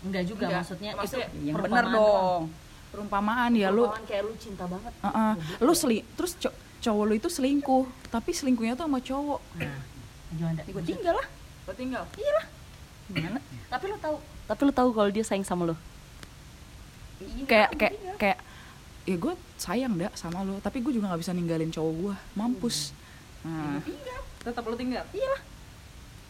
Enggak 0.00 0.24
juga 0.26 0.44
Enggak. 0.46 0.60
maksudnya, 0.64 0.90
Maksudnya 0.96 1.28
itu 1.28 1.44
yang 1.46 1.56
bener 1.60 1.84
dong 1.86 2.42
perumpamaan 2.90 3.54
ya 3.54 3.70
lu 3.70 3.86
kayak 4.04 4.22
lu 4.22 4.34
cinta 4.34 4.66
banget. 4.66 4.92
uh-uh, 5.00 5.32
lu 5.58 5.72
seli 5.72 6.02
terus 6.14 6.34
co- 6.34 6.52
cowok 6.80 7.04
lu 7.04 7.14
itu 7.14 7.28
selingkuh 7.28 7.84
tapi 8.08 8.30
selingkuhnya 8.30 8.74
tuh 8.74 8.84
sama 8.84 8.98
cowok. 8.98 9.40
Nah, 10.32 10.54
gue 10.58 10.82
tinggal 10.84 11.14
lah. 11.14 11.26
Lo 11.64 11.72
tinggal? 11.72 12.02
Gimana? 13.06 13.38
Tapi 13.66 13.84
lu 13.86 13.96
tahu, 13.96 14.16
tapi 14.44 14.60
lu 14.64 14.72
tahu 14.72 14.88
kalau 14.90 15.08
dia 15.08 15.22
sayang 15.22 15.42
sama 15.42 15.66
lu. 15.66 15.76
kayak 17.44 17.76
kayak 17.76 17.94
kayak 18.16 18.38
ya 19.04 19.16
gue 19.16 19.32
sayang 19.56 19.92
dah 19.94 20.08
sama 20.14 20.40
lo 20.40 20.56
tapi 20.58 20.80
gue 20.80 20.88
juga 20.90 21.08
nggak 21.08 21.20
bisa 21.20 21.32
ninggalin 21.32 21.68
cowok 21.68 21.92
gue 21.94 22.14
mampus. 22.32 22.90
Nah. 23.42 23.78
Tetap 24.40 24.62
lo 24.62 24.74
tinggal? 24.74 25.04
Iya 25.10 25.28
lah. 25.28 25.42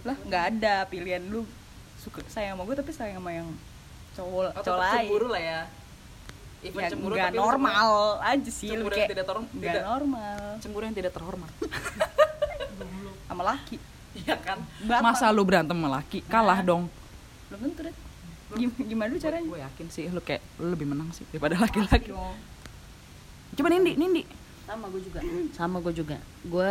Lah 0.02 0.16
nggak 0.20 0.44
ada 0.50 0.74
pilihan 0.84 1.22
lu. 1.22 1.46
Suka 1.96 2.20
sayang 2.26 2.56
sama 2.56 2.64
gue 2.64 2.74
tapi 2.74 2.90
sayang 2.90 3.16
sama 3.16 3.30
yang 3.30 3.48
cowok 4.12 4.50
Oh, 4.50 4.64
cowok 4.66 4.80
lain. 4.82 4.94
cemburu 5.06 5.28
lah 5.28 5.40
ya 5.40 5.60
Even 6.60 6.76
ya 6.78 6.88
cemburu 6.88 7.14
nggak 7.14 7.30
tapi 7.30 7.40
normal 7.40 7.88
aja 8.20 8.50
sih 8.50 8.68
lu 8.68 8.72
Cemburu 8.74 8.90
yang 8.90 8.98
kayak 8.98 9.10
tidak 9.10 9.26
terhormat. 9.26 9.50
nggak 9.50 9.72
Tidak. 9.72 9.84
normal 9.86 10.38
cemburu- 10.60 10.84
yang 10.84 10.96
tidak 10.96 11.12
terhormat 11.12 11.50
sama 13.28 13.42
laki 13.46 13.76
iya 14.12 14.36
kan 14.36 14.58
Bapak. 14.82 15.00
masa 15.02 15.30
lu 15.30 15.42
berantem 15.42 15.72
sama 15.72 15.88
laki 15.92 16.18
kalah 16.24 16.60
dong 16.60 16.90
belum 17.48 17.60
tentu 17.64 17.80
deh 17.84 17.96
Gim- 18.52 18.74
gimana 18.82 19.08
lu 19.08 19.18
caranya 19.18 19.46
gue 19.46 19.60
yakin 19.60 19.86
sih 19.88 20.04
lu 20.06 20.18
kayak 20.18 20.42
lu 20.58 20.68
lebih 20.68 20.84
menang 20.84 21.08
sih 21.10 21.22
daripada 21.28 21.54
laki-laki 21.56 22.10
dong. 22.10 22.34
coba 23.52 23.68
nindi 23.68 23.94
nindi 23.94 24.22
Sama 24.62 24.86
gue 24.86 25.02
juga. 25.02 25.18
Sama 25.50 25.76
gue 25.80 25.90
juga. 25.92 26.18
Gue 26.44 26.70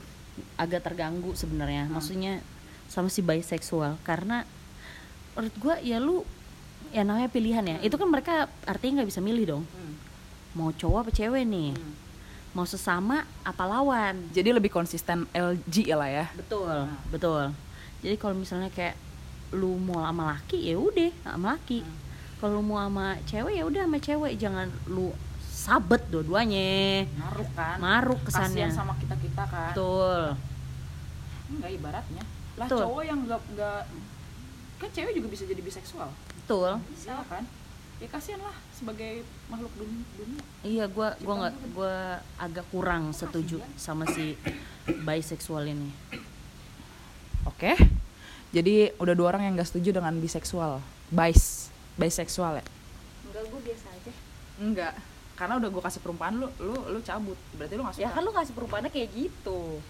agak 0.62 0.80
terganggu 0.82 1.32
sebenarnya. 1.34 1.84
Maksudnya 1.86 2.40
sama 2.86 3.08
si 3.08 3.20
bisexual 3.20 4.00
karena 4.00 4.48
menurut 5.32 5.52
gue 5.54 5.74
ya 5.84 6.00
lu 6.00 6.24
ya 6.94 7.02
namanya 7.02 7.26
pilihan 7.26 7.64
ya. 7.66 7.76
Itu 7.82 7.98
kan 7.98 8.06
mereka 8.06 8.46
artinya 8.64 9.02
nggak 9.02 9.10
bisa 9.10 9.18
milih 9.18 9.44
dong. 9.50 9.64
Mau 10.54 10.70
cowok 10.70 10.98
apa 11.02 11.10
cewek 11.10 11.42
nih? 11.42 11.74
Mau 12.54 12.62
sesama 12.62 13.26
apa 13.42 13.66
lawan? 13.66 14.30
jadi 14.30 14.54
lebih 14.54 14.70
konsisten 14.70 15.26
LG 15.34 15.90
lah 15.90 16.06
ya 16.06 16.26
Betul, 16.38 16.86
betul. 17.10 17.50
Jadi 17.98 18.14
kalau 18.14 18.38
misalnya 18.38 18.70
kayak 18.70 18.94
lu 19.50 19.74
mau 19.74 20.06
sama 20.06 20.38
laki 20.38 20.70
ya 20.70 20.78
udah 20.78 21.10
sama 21.26 21.58
laki. 21.58 21.82
Kalau 22.38 22.58
lu 22.58 22.62
mau 22.62 22.78
sama 22.78 23.18
cewek 23.26 23.58
ya 23.58 23.64
udah 23.66 23.82
sama 23.90 23.98
cewek, 23.98 24.32
jangan 24.38 24.70
lu 24.86 25.10
sabet 25.42 26.02
dua-duanya. 26.12 27.08
naruh 27.18 27.48
kan 27.56 27.76
Maruk 27.82 28.20
kesannya. 28.22 28.70
Kasian 28.70 28.76
sama 28.76 28.94
kita 29.02 29.16
kita 29.18 29.42
kan 29.50 29.74
Betul. 29.74 30.22
enggak 31.44 31.70
ibaratnya 31.74 32.22
lah 32.54 32.66
Betul. 32.70 32.80
cowok 32.86 33.02
yang 33.02 33.18
enggak 33.26 33.40
enggak 33.50 33.82
kan 34.78 34.88
cewek 34.94 35.12
juga 35.16 35.26
bisa 35.26 35.42
jadi 35.42 35.58
biseksual 35.58 36.10
Betul. 36.44 36.76
bisa 36.86 37.16
kan? 37.24 37.44
Ya 37.96 38.06
kasihan 38.06 38.36
lah 38.38 38.52
sebagai 38.70 39.20
makhluk 39.48 39.72
dunia, 39.74 40.04
dunia. 40.14 40.42
Iya, 40.60 40.84
gua 40.86 41.16
gua 41.18 41.34
nggak 41.40 41.54
gua 41.72 41.94
agak 42.36 42.66
kurang 42.68 43.10
setuju 43.10 43.58
sama 43.74 44.04
si 44.06 44.36
bisexual 44.84 45.64
ini. 45.64 45.88
oke. 47.44 47.72
Jadi 48.50 48.94
udah 48.96 49.14
dua 49.14 49.26
orang 49.28 49.42
yang 49.44 49.54
gak 49.54 49.66
setuju 49.66 49.90
dengan 49.92 50.14
biseksual. 50.14 50.78
Bis 51.08 51.66
biseksual 51.96 52.60
ya? 52.60 52.64
Enggak 53.24 53.42
gue 53.46 53.60
biasa 53.64 53.86
aja. 53.90 54.12
Enggak. 54.56 54.94
Karena 55.34 55.58
udah 55.58 55.68
gue 55.68 55.82
kasih 55.82 55.98
perumpamaan 55.98 56.34
lu 56.38 56.48
lu 56.60 56.76
lu 56.88 56.98
cabut. 57.00 57.34
Berarti 57.52 57.74
lu 57.74 57.82
gak 57.82 57.94
suka. 57.94 58.04
ya 58.04 58.10
kan 58.10 58.22
lu 58.22 58.30
kasih 58.30 58.54
perumpamannya 58.54 58.90
kayak 58.90 59.10
gitu. 59.10 59.82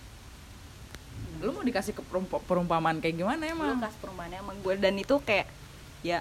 Lu 1.41 1.51
mau 1.51 1.61
dikasih 1.61 1.93
ke 1.93 2.01
perumpa- 2.01 2.41
perumpamaan 2.41 3.05
kayak 3.05 3.19
gimana 3.19 3.43
lu 3.43 3.53
emang? 3.53 3.77
kasih 3.83 4.01
perumpamannya 4.01 4.39
sama 4.41 4.53
gue 4.57 4.75
dan 4.79 4.95
itu 4.97 5.15
kayak 5.21 5.47
ya 6.05 6.21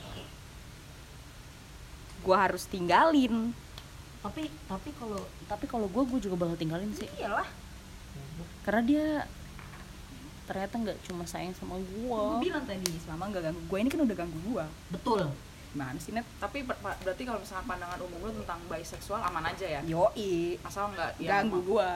gue 2.20 2.36
harus 2.36 2.64
tinggalin. 2.66 3.52
Tapi 4.24 4.48
tapi 4.66 4.90
kalau 4.96 5.20
tapi 5.44 5.66
kalau 5.68 5.86
gua 5.86 6.08
gua 6.08 6.16
juga 6.18 6.40
bakal 6.40 6.56
tinggalin 6.56 6.88
sih. 6.90 7.08
iyalah. 7.14 7.44
Karena 8.64 8.82
dia 8.82 9.06
ternyata 10.44 10.76
nggak 10.78 10.98
cuma 11.04 11.24
sayang 11.24 11.52
sama 11.52 11.76
gue 11.76 12.04
gua. 12.04 12.40
bilang 12.40 12.64
tadi 12.64 12.84
selama 13.00 13.28
nggak 13.28 13.44
ganggu 13.44 13.62
gue 13.64 13.78
ini 13.80 13.88
kan 13.88 14.00
udah 14.04 14.18
ganggu 14.18 14.40
gue 14.44 14.66
Betul. 14.92 15.32
gimana 15.72 15.96
sih 15.98 16.12
net? 16.12 16.28
Tapi 16.36 16.64
pa- 16.64 16.76
berarti 17.00 17.24
kalau 17.24 17.40
misalnya 17.40 17.64
pandangan 17.64 18.00
umum 18.04 18.20
lu 18.22 18.32
tentang 18.38 18.60
biseksual 18.68 19.24
aman 19.24 19.44
aja 19.46 19.64
ya? 19.64 19.82
Yoi. 19.84 20.60
Asal 20.62 20.92
nggak 20.92 21.12
ya, 21.18 21.40
ganggu 21.40 21.64
gue 21.64 21.90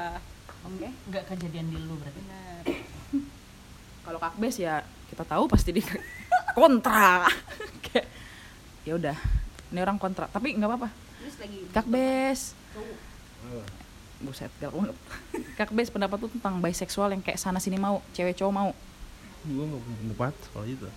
oke. 0.63 0.87
Nggak 1.07 1.23
kejadian 1.27 1.67
di 1.67 1.77
lu 1.77 1.95
berarti. 1.95 2.19
benar. 2.19 2.63
Kalau 4.07 4.19
kakbes 4.19 4.55
ya 4.57 4.75
kita 5.07 5.23
tahu 5.23 5.43
pasti 5.47 5.71
di 5.71 5.83
kontra 6.57 7.27
ya 8.87 8.95
udah 8.95 9.17
ini 9.75 9.79
orang 9.83 9.99
kontra 9.99 10.31
tapi 10.31 10.55
nggak 10.55 10.69
apa-apa. 10.71 10.89
Terus 11.19 11.35
lagi 11.43 11.59
kakbes 11.75 12.39
buset 14.17 14.49
galak 14.57 14.73
banget. 14.73 14.97
Kakbes 15.59 15.89
pendapat 15.93 16.17
tuh 16.17 16.31
tentang 16.33 16.57
biseksual 16.57 17.13
yang 17.13 17.21
kayak 17.21 17.37
sana 17.37 17.61
sini 17.61 17.77
mau 17.77 18.01
cewek 18.17 18.33
cowok 18.33 18.53
mau? 18.53 18.69
Gue 19.45 19.65
nggak 19.65 19.81
punya 19.81 19.97
pendapat 20.01 20.33
soal 20.49 20.65
itu. 20.65 20.89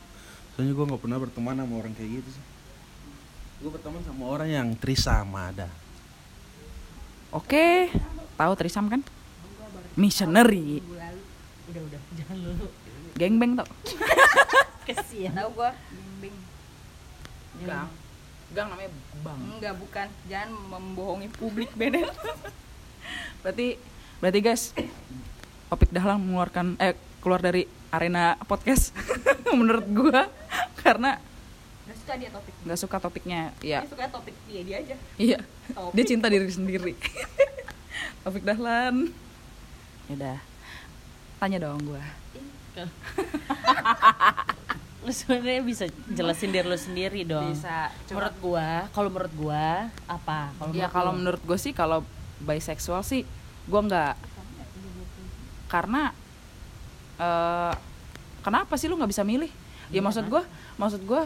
Soalnya 0.57 0.73
gue 0.73 0.85
nggak 0.89 1.03
pernah 1.05 1.19
berteman 1.21 1.57
sama 1.61 1.75
orang 1.77 1.93
kayak 1.93 2.11
gitu 2.21 2.31
sih. 2.33 2.45
Gue 3.61 3.71
berteman 3.77 4.01
sama 4.09 4.25
orang 4.25 4.49
yang 4.49 4.69
trisama 4.73 5.53
ada. 5.53 5.69
Oke. 7.31 7.93
Tahu 8.41 8.53
trisam 8.57 8.89
kan? 8.89 9.05
Missionary. 10.01 10.81
Udah 11.69 11.83
udah. 11.85 12.01
Jangan 12.17 12.37
lu 12.41 12.53
gengbeng 13.21 13.53
tau. 13.61 13.69
Kesian. 14.89 15.37
tahu 15.37 15.61
gue 15.61 15.71
bimbing 15.93 16.37
gang 17.65 17.89
gang 18.51 18.67
namanya 18.67 18.91
bang. 19.23 19.39
Enggak 19.47 19.75
bukan. 19.79 20.07
Jangan 20.27 20.51
membohongi 20.51 21.29
publik 21.39 21.71
bener 21.79 22.11
berarti 23.47 23.79
berarti 24.21 24.41
guys 24.43 24.75
Opik 25.71 25.95
Dahlan 25.95 26.19
mengeluarkan 26.19 26.75
eh 26.83 26.99
keluar 27.23 27.39
dari 27.39 27.65
arena 27.95 28.35
podcast 28.45 28.91
menurut 29.59 29.87
gua. 29.95 30.27
Karena 30.83 31.23
nggak 31.87 31.97
suka 31.99 32.13
dia 32.19 32.31
topik. 32.31 32.55
nggak 32.67 32.79
suka 32.79 32.97
topiknya 33.03 33.41
ya 33.63 33.83
dia 33.83 33.91
suka 33.91 34.07
topik 34.11 34.35
dia 34.51 34.63
dia 34.67 34.77
aja. 34.83 34.97
Iya. 35.15 35.39
Topik. 35.75 35.95
dia 35.95 36.05
cinta 36.07 36.27
diri 36.27 36.51
sendiri. 36.51 36.95
Opik 38.27 38.43
Dahlan. 38.43 39.15
Ya 40.11 40.15
udah. 40.19 40.39
Tanya 41.39 41.59
dong 41.63 41.87
gua 41.87 42.03
lu 45.01 45.13
sebenarnya 45.17 45.65
bisa 45.65 45.85
jelasin 46.13 46.53
diri 46.53 46.67
lu 46.69 46.77
sendiri 46.77 47.25
dong. 47.25 47.57
bisa 47.57 47.89
Menurut 48.13 48.37
gua, 48.45 48.69
kalau 48.93 49.09
menurut 49.09 49.33
gua 49.33 49.89
apa? 50.05 50.53
Kalau 50.61 50.73
ya 50.77 50.87
menurut 50.87 50.93
kalau 50.93 51.13
menurut 51.17 51.43
gue 51.45 51.59
sih 51.59 51.73
kalau 51.73 52.05
biseksual 52.45 53.01
sih 53.01 53.25
gua 53.65 53.81
nggak. 53.81 54.15
Karena 55.73 56.13
eh 57.17 57.75
kenapa 58.45 58.77
sih 58.77 58.93
lu 58.93 59.01
nggak 59.01 59.13
bisa 59.13 59.25
milih? 59.25 59.49
Ya 59.89 60.05
maksud 60.05 60.29
gua 60.29 60.45
maksud 60.77 61.01
gua 61.09 61.25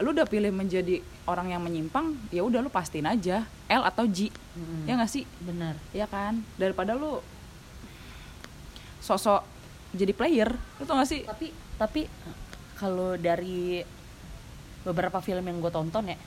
lu 0.00 0.14
udah 0.14 0.26
pilih 0.26 0.50
menjadi 0.54 1.02
orang 1.30 1.54
yang 1.54 1.62
menyimpang 1.62 2.16
ya 2.30 2.46
udah 2.46 2.62
lu 2.62 2.70
pastiin 2.70 3.06
aja. 3.10 3.42
L 3.66 3.82
atau 3.82 4.06
G. 4.06 4.30
Mm-mm. 4.30 4.86
ya 4.86 4.94
nggak 4.94 5.10
sih? 5.10 5.26
Bener. 5.42 5.74
ya 5.90 6.06
kan? 6.06 6.38
Daripada 6.54 6.94
lu 6.94 7.18
sosok 9.02 9.42
jadi 9.90 10.14
player 10.14 10.54
lu 10.78 10.86
tau 10.86 10.96
gak 11.02 11.10
sih? 11.10 11.26
Tapi 11.26 11.50
tapi 11.76 12.00
kalau 12.82 13.14
dari 13.14 13.86
beberapa 14.82 15.22
film 15.22 15.46
yang 15.46 15.62
gue 15.62 15.70
tonton 15.70 16.10
ya, 16.10 16.18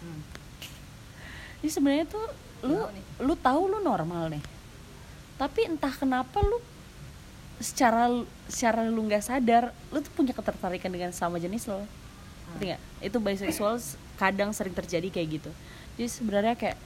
ini 1.60 1.68
sebenarnya 1.68 2.08
tuh 2.08 2.24
lu 2.64 2.80
lu 3.20 3.36
tahu 3.36 3.68
lu 3.68 3.84
normal 3.84 4.32
nih, 4.32 4.40
tapi 5.36 5.68
entah 5.68 5.92
kenapa 5.92 6.40
lu 6.40 6.64
secara 7.60 8.08
secara 8.48 8.88
lu 8.88 9.04
nggak 9.04 9.24
sadar 9.24 9.76
lu 9.92 10.00
tuh 10.00 10.12
punya 10.16 10.32
ketertarikan 10.32 10.88
dengan 10.88 11.12
sama 11.12 11.36
jenis 11.36 11.68
lo. 11.68 11.84
Ngerti 12.56 12.64
nggak? 12.72 12.82
Itu 13.04 13.18
bisexual 13.20 13.76
kadang 14.16 14.56
sering 14.56 14.72
terjadi 14.72 15.12
kayak 15.12 15.28
gitu. 15.44 15.52
Jadi 16.00 16.08
sebenarnya 16.08 16.56
kayak 16.56 16.80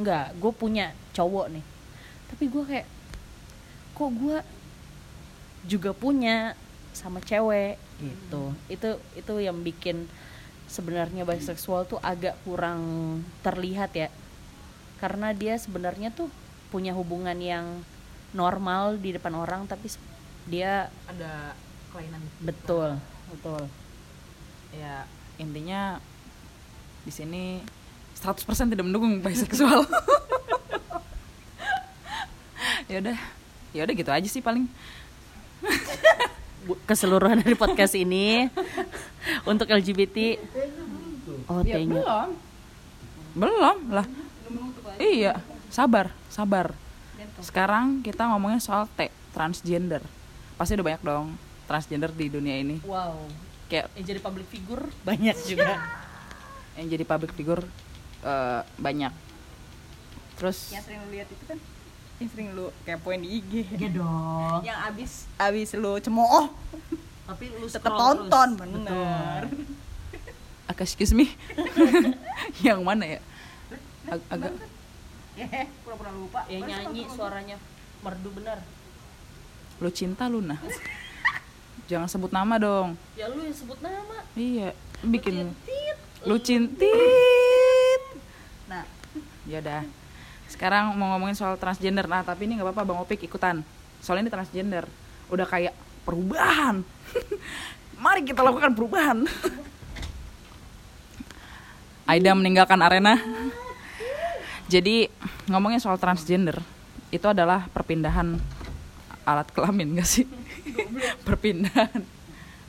nggak 0.00 0.40
gue 0.40 0.52
punya 0.56 0.96
cowok 1.12 1.52
nih. 1.52 1.64
Tapi 2.32 2.44
gue 2.48 2.64
kayak 2.64 2.86
kok 3.92 4.10
gue 4.16 4.38
juga 5.68 5.90
punya 5.92 6.56
sama 6.96 7.20
cewek 7.20 7.76
gitu. 8.00 8.54
Itu 8.70 8.98
itu 9.14 9.32
yang 9.42 9.62
bikin 9.62 10.06
sebenarnya 10.68 11.24
bisexual 11.24 11.86
tuh 11.86 12.00
agak 12.02 12.38
kurang 12.42 12.80
terlihat 13.42 13.94
ya. 13.94 14.08
Karena 14.98 15.30
dia 15.34 15.54
sebenarnya 15.58 16.10
tuh 16.10 16.30
punya 16.68 16.92
hubungan 16.92 17.38
yang 17.38 17.82
normal 18.34 19.00
di 19.00 19.16
depan 19.16 19.32
orang 19.34 19.66
tapi 19.66 19.90
dia 20.48 20.90
ada 21.06 21.54
kelainan. 21.94 22.22
Betul 22.42 22.98
betul. 23.30 23.62
Ya 24.74 25.06
intinya 25.38 26.02
di 27.06 27.14
sini 27.14 27.62
100% 28.18 28.74
tidak 28.74 28.84
mendukung 28.84 29.20
biseksual 29.24 29.86
ya 32.90 32.98
udah 33.04 33.18
ya 33.72 33.84
udah 33.84 33.94
gitu 33.94 34.10
aja 34.10 34.28
sih 34.28 34.42
paling 34.42 34.66
keseluruhan 36.84 37.40
dari 37.40 37.56
podcast 37.56 37.96
ini 37.96 38.48
untuk 39.50 39.68
LGBT 39.68 40.36
oh 41.48 41.60
ya, 41.64 41.80
belum. 41.80 42.28
Belum 43.38 43.78
lah. 43.92 44.06
Iya 44.98 45.40
sabar 45.68 46.12
sabar. 46.28 46.74
Sekarang 47.38 48.02
kita 48.02 48.26
ngomongin 48.26 48.58
soal 48.58 48.90
T 48.98 49.08
transgender. 49.30 50.02
Pasti 50.58 50.74
udah 50.74 50.86
banyak 50.86 51.02
dong 51.04 51.26
transgender 51.70 52.10
di 52.10 52.26
dunia 52.32 52.58
ini. 52.58 52.82
Wow. 52.82 53.28
Kayak 53.68 53.92
yang 53.94 54.06
jadi 54.16 54.20
public 54.24 54.46
figure 54.48 54.84
banyak 55.04 55.36
juga. 55.44 55.72
Yang 56.78 56.94
jadi 56.94 57.04
public 57.10 57.32
figure 57.34 57.62
eh, 58.22 58.62
banyak. 58.78 59.10
Terus 60.38 60.70
yang 60.70 60.86
sering 60.86 61.02
lihat 61.10 61.26
itu 61.26 61.42
kan 61.42 61.58
yang 62.18 62.28
sering 62.28 62.48
lu 62.50 62.66
kepoin 62.82 63.18
di 63.18 63.38
IG 63.38 63.52
ya 63.72 63.88
dong. 63.88 64.60
Yang 64.60 64.78
abis. 64.84 65.12
Abis 65.36 65.68
lu 65.74 65.92
cemooh 65.98 66.50
tapi 67.24 67.44
lu 67.52 67.68
tetap 67.68 67.92
tonton 67.92 68.48
terus. 68.50 68.60
bener. 68.64 69.42
Agak 70.64 70.84
excuse 70.84 71.12
me. 71.12 71.28
Yang 72.66 72.80
mana 72.80 73.04
ya? 73.06 73.20
Ag- 74.06 74.28
agak 74.28 74.52
Eh, 75.34 75.68
pura-pura 75.80 76.10
lupa. 76.10 76.42
Yang 76.46 76.62
nyanyi 76.66 77.02
suaranya. 77.06 77.56
merdu 77.98 78.32
bener. 78.32 78.58
Lu 79.78 79.88
cinta 79.88 80.26
Luna. 80.26 80.56
Jangan 81.86 82.04
sebut 82.06 82.28
nama 82.28 82.56
dong. 82.56 82.98
Ya 83.14 83.28
lu 83.28 83.40
yang 83.40 83.54
sebut 83.54 83.78
nama. 83.78 84.24
Iya 84.32 84.72
bikin 85.00 85.52
lu 86.24 86.36
cintit. 86.38 88.02
Nah. 88.66 88.84
Ya 89.44 89.60
udah 89.60 89.82
sekarang 90.48 90.96
mau 90.96 91.12
ngomongin 91.14 91.36
soal 91.36 91.60
transgender. 91.60 92.08
Nah 92.08 92.24
tapi 92.24 92.48
ini 92.48 92.56
nggak 92.56 92.72
apa-apa 92.72 92.88
bang 92.88 92.98
Opik 93.04 93.20
ikutan. 93.28 93.60
Soalnya 94.00 94.28
ini 94.28 94.32
transgender. 94.32 94.88
Udah 95.28 95.44
kayak 95.44 95.76
perubahan. 96.08 96.80
Mari 98.02 98.24
kita 98.24 98.40
lakukan 98.40 98.72
perubahan. 98.72 99.28
Aida 102.10 102.32
meninggalkan 102.32 102.80
arena. 102.80 103.14
Jadi 104.72 105.08
ngomongin 105.48 105.80
soal 105.80 106.00
transgender 106.00 106.60
itu 107.08 107.24
adalah 107.24 107.72
perpindahan 107.72 108.36
alat 109.28 109.48
kelamin 109.52 110.00
gak 110.00 110.08
sih? 110.08 110.24
Perpindahan. 111.24 112.04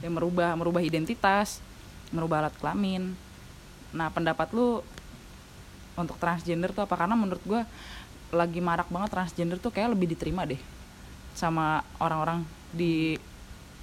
Yang 0.03 0.13
merubah 0.15 0.55
merubah 0.59 0.83
identitas 0.83 1.63
merubah 2.11 2.45
alat 2.45 2.55
kelamin. 2.57 3.13
Nah 3.93 4.09
pendapat 4.11 4.49
lu 4.53 4.81
untuk 5.99 6.15
transgender 6.17 6.71
tuh 6.71 6.87
apa? 6.87 6.95
Karena 6.95 7.19
menurut 7.19 7.43
gua 7.43 7.67
lagi 8.29 8.61
marak 8.61 8.87
banget 8.93 9.09
transgender 9.09 9.57
tuh 9.57 9.73
kayak 9.73 9.93
lebih 9.97 10.13
diterima 10.13 10.45
deh 10.45 10.61
sama 11.33 11.81
orang-orang 11.97 12.45
di 12.69 13.17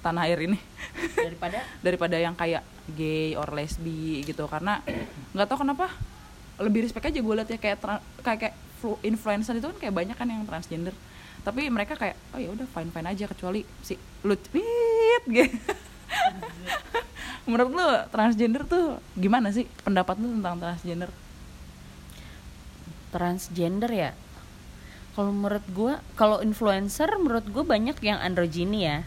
tanah 0.01 0.29
air 0.29 0.39
ini. 0.47 0.57
Daripada? 1.27 1.57
Daripada 1.83 2.15
yang 2.17 2.35
kayak 2.37 2.63
gay 2.95 3.35
or 3.35 3.51
lesbi 3.51 4.23
gitu. 4.23 4.47
Karena 4.47 4.79
nggak 5.35 5.47
tahu 5.47 5.67
kenapa 5.67 5.91
lebih 6.57 6.89
respect 6.89 7.13
aja 7.13 7.19
gue 7.21 7.35
liat 7.37 7.49
ya 7.53 7.59
kayak 7.61 7.77
tra- 7.77 8.03
kayak 8.25 8.39
kayak 8.47 8.55
flu- 8.81 9.01
influencer 9.05 9.53
itu 9.59 9.67
kan 9.69 9.77
kayak 9.77 9.93
banyak 9.93 10.15
kan 10.17 10.27
yang 10.29 10.47
transgender. 10.47 10.95
Tapi 11.43 11.67
mereka 11.69 11.99
kayak 11.99 12.15
oh 12.33 12.39
ya 12.39 12.49
udah 12.51 12.67
fine 12.71 12.91
fine 12.91 13.07
aja. 13.07 13.25
Kecuali 13.27 13.61
si 13.83 13.99
lutit 14.23 15.21
gitu. 15.35 15.59
Menurut 17.47 17.71
lu 17.71 17.87
transgender 18.11 18.63
tuh 18.67 18.99
gimana 19.15 19.51
sih 19.51 19.67
pendapat 19.83 20.19
lu 20.19 20.39
tentang 20.39 20.59
transgender 20.59 21.11
transgender 23.17 23.89
ya? 23.89 24.11
Kalau 25.17 25.33
menurut 25.33 25.65
gua 25.73 25.97
kalau 26.13 26.45
influencer 26.45 27.09
menurut 27.17 27.49
gua 27.49 27.65
banyak 27.65 27.97
yang 28.05 28.21
androgini 28.21 28.85
ya. 28.85 29.01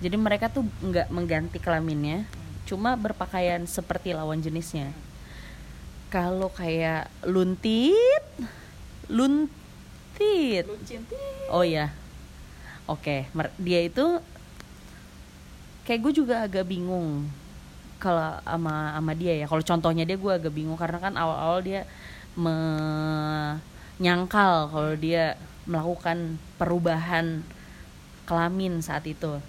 Jadi 0.00 0.16
mereka 0.16 0.48
tuh 0.48 0.64
nggak 0.80 1.12
mengganti 1.12 1.60
kelaminnya 1.60 2.24
cuma 2.64 2.96
berpakaian 2.96 3.68
seperti 3.68 4.16
lawan 4.16 4.40
jenisnya. 4.40 4.88
Kalau 6.08 6.48
kayak 6.48 7.12
luntit 7.28 8.24
luntit 9.12 10.64
oh 11.52 11.60
ya 11.60 11.92
oke 12.88 13.28
mer- 13.36 13.52
dia 13.60 13.84
itu 13.84 14.22
kayak 15.84 16.00
gue 16.00 16.12
juga 16.24 16.40
agak 16.48 16.64
bingung 16.64 17.28
kalau 18.00 18.36
sama 18.44 18.92
sama 18.96 19.12
dia 19.16 19.32
ya. 19.36 19.46
Kalau 19.48 19.64
contohnya 19.64 20.04
dia 20.04 20.16
gue 20.16 20.32
agak 20.32 20.52
bingung 20.52 20.76
karena 20.76 21.00
kan 21.00 21.16
awal-awal 21.16 21.60
dia 21.64 21.88
menyangkal 22.36 23.54
kalau 24.68 24.92
dia 24.98 25.36
melakukan 25.64 26.36
perubahan 26.60 27.40
kelamin 28.28 28.80
saat 28.80 29.06
itu. 29.06 29.40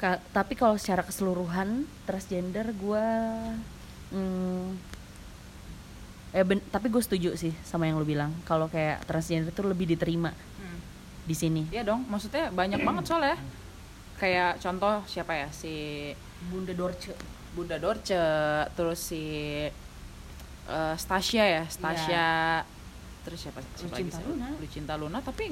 Ka- 0.00 0.20
tapi 0.32 0.56
kalau 0.58 0.74
secara 0.80 1.02
keseluruhan 1.06 1.86
transgender 2.08 2.74
gue 2.74 3.06
hmm, 4.12 4.64
eh 6.32 6.44
ben- 6.44 6.64
tapi 6.72 6.88
gue 6.88 7.02
setuju 7.04 7.36
sih 7.36 7.52
sama 7.62 7.86
yang 7.86 8.00
lo 8.00 8.06
bilang. 8.06 8.32
Kalau 8.48 8.66
kayak 8.68 9.04
transgender 9.06 9.52
itu 9.52 9.62
lebih 9.62 9.86
diterima 9.92 10.32
di 11.22 11.34
sini. 11.38 11.70
Iya 11.70 11.86
dong 11.86 12.02
maksudnya 12.10 12.50
banyak 12.50 12.82
banget 12.82 13.04
soalnya 13.06 13.38
kayak 14.18 14.58
contoh 14.58 15.02
siapa 15.06 15.34
ya? 15.38 15.48
Si 15.54 16.10
Bunda 16.50 16.74
Dorce. 16.74 17.14
Bunda 17.54 17.76
Dorce 17.78 18.16
terus 18.74 18.98
si 18.98 19.22
eh, 20.64 20.94
Stasia 20.94 21.44
ya 21.44 21.64
Stasia. 21.66 22.30
Terus 23.22 23.38
siapa, 23.38 23.62
siapa 23.74 23.94
Lucinta 23.94 24.18
lagi? 24.18 24.26
Luna. 24.26 24.48
Lucinta 24.58 24.94
Luna 24.96 25.18
tapi 25.18 25.44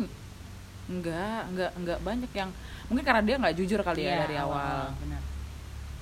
enggak 0.90 1.40
enggak 1.48 1.70
enggak 1.78 1.98
banyak 2.02 2.30
yang 2.34 2.50
mungkin 2.86 3.04
karena 3.06 3.22
dia 3.22 3.36
nggak 3.38 3.54
jujur 3.54 3.78
kali 3.80 4.02
ya 4.02 4.10
Iya, 4.10 4.20
dari 4.26 4.36
awal. 4.36 4.90
benar. 4.98 5.22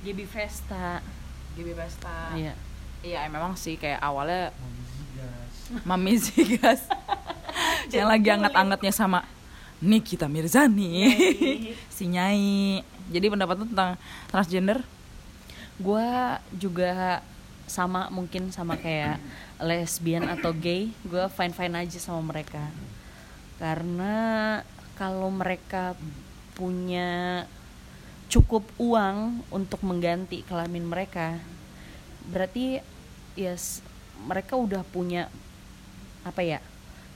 JB 0.01 0.19
Vesta. 0.25 1.05
GB 1.53 1.69
Pesta 1.75 2.33
iya. 2.33 2.55
Iya 2.99 3.27
memang 3.29 3.53
sih 3.55 3.75
kayak 3.75 3.99
awalnya 3.99 4.55
Mami 5.85 6.17
Zigas. 6.17 6.89
Yang 7.93 8.09
lagi 8.09 8.29
anget-angetnya 8.31 8.93
sama 8.95 9.21
Nikita 9.79 10.25
Mirzani. 10.25 11.13
Si 11.95 12.07
Nyai. 12.07 12.81
Jadi 13.11 13.27
pendapat 13.29 13.67
tentang 13.67 13.99
transgender? 14.27 14.81
Gue 15.77 16.09
juga 16.55 17.21
sama 17.69 18.09
mungkin 18.09 18.51
sama 18.51 18.75
kayak 18.81 19.21
lesbian 19.61 20.25
atau 20.27 20.51
gay 20.57 20.91
gue 21.05 21.25
fine 21.31 21.55
fine 21.55 21.75
aja 21.79 21.99
sama 22.01 22.35
mereka. 22.35 22.65
Karena 23.61 24.15
kalau 24.99 25.31
mereka 25.31 25.95
punya 26.59 27.45
cukup 28.29 28.67
uang 28.77 29.47
untuk 29.49 29.81
mengganti 29.87 30.45
kelamin 30.45 30.85
mereka 30.85 31.39
berarti 32.29 32.85
ya 33.39 33.57
s- 33.57 33.81
mereka 34.29 34.53
udah 34.59 34.85
punya 34.85 35.33
apa 36.29 36.45
ya 36.45 36.61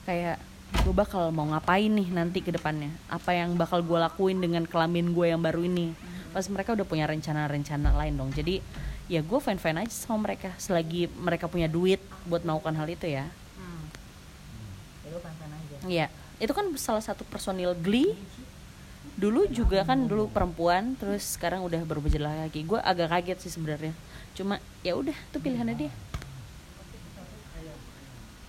kayak 0.08 0.40
gue 0.72 0.94
bakal 0.96 1.28
mau 1.28 1.44
ngapain 1.52 1.92
nih 1.92 2.08
nanti 2.08 2.40
ke 2.40 2.48
depannya? 2.48 2.88
Apa 3.12 3.36
yang 3.36 3.60
bakal 3.60 3.84
gue 3.84 3.98
lakuin 4.00 4.40
dengan 4.40 4.64
kelamin 4.64 5.12
gue 5.12 5.26
yang 5.28 5.42
baru 5.44 5.68
ini? 5.68 5.92
Pas 6.32 6.48
mereka 6.48 6.72
udah 6.72 6.88
punya 6.88 7.04
rencana-rencana 7.04 7.92
lain 7.92 8.16
dong. 8.16 8.32
Jadi 8.32 8.64
ya 9.12 9.20
gue 9.20 9.38
fine 9.44 9.60
fine 9.60 9.84
aja 9.84 9.92
sama 9.92 10.24
mereka 10.24 10.56
selagi 10.56 11.12
mereka 11.20 11.44
punya 11.44 11.68
duit 11.68 12.00
buat 12.24 12.40
melakukan 12.40 12.72
hal 12.80 12.88
itu 12.88 13.08
ya 13.12 13.28
Iya, 15.82 16.06
itu 16.38 16.54
kan 16.54 16.70
salah 16.78 17.02
satu 17.02 17.26
personil 17.26 17.74
Glee. 17.74 18.14
Dulu 19.18 19.50
juga 19.50 19.82
kan 19.82 20.06
dulu 20.06 20.30
perempuan, 20.30 20.94
terus 20.94 21.34
sekarang 21.34 21.66
udah 21.66 21.82
berubah 21.82 22.06
jadi 22.06 22.22
laki. 22.22 22.62
Gue 22.62 22.78
agak 22.78 23.10
kaget 23.10 23.38
sih 23.42 23.50
sebenarnya. 23.50 23.90
Cuma 24.38 24.62
ya 24.86 24.94
udah, 24.94 25.10
itu 25.10 25.38
pilihannya 25.42 25.74
dia. 25.74 25.92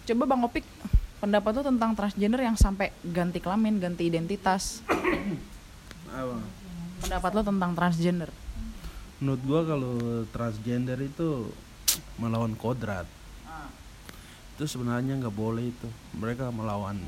coba 0.04 0.23
Bang 0.28 0.43
Opik 0.43 0.67
pendapat 1.23 1.52
lu 1.56 1.63
tentang 1.63 1.95
transgender 1.95 2.43
yang 2.43 2.60
sampai 2.60 2.91
ganti 3.08 3.39
kelamin 3.39 3.80
ganti 3.80 4.12
identitas 4.12 4.84
Apa? 6.12 6.43
pendapat 6.99 7.32
lu 7.32 7.41
tentang 7.47 7.71
transgender 7.71 8.30
Menurut 9.23 9.41
gua 9.47 9.62
kalau 9.63 9.95
transgender 10.36 10.99
itu 10.99 11.47
melawan 12.19 12.59
kodrat. 12.59 13.07
Itu 14.59 14.67
sebenarnya 14.67 15.15
nggak 15.15 15.31
boleh 15.31 15.71
itu. 15.71 15.88
Mereka 16.19 16.51
melawan 16.51 16.99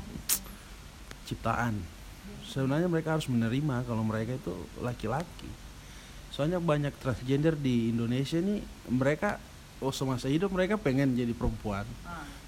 ciptaan. 1.28 1.76
Sebenarnya 2.48 2.88
mereka 2.88 3.20
harus 3.20 3.28
menerima 3.28 3.84
kalau 3.84 4.00
mereka 4.00 4.32
itu 4.32 4.56
laki-laki. 4.80 5.52
Soalnya 6.32 6.56
banyak 6.56 6.96
transgender 7.04 7.52
di 7.52 7.92
Indonesia 7.92 8.40
nih 8.40 8.64
mereka 8.88 9.36
oh 9.84 9.92
semasa 9.92 10.32
hidup 10.32 10.48
mereka 10.56 10.80
pengen 10.80 11.12
jadi 11.12 11.36
perempuan. 11.36 11.84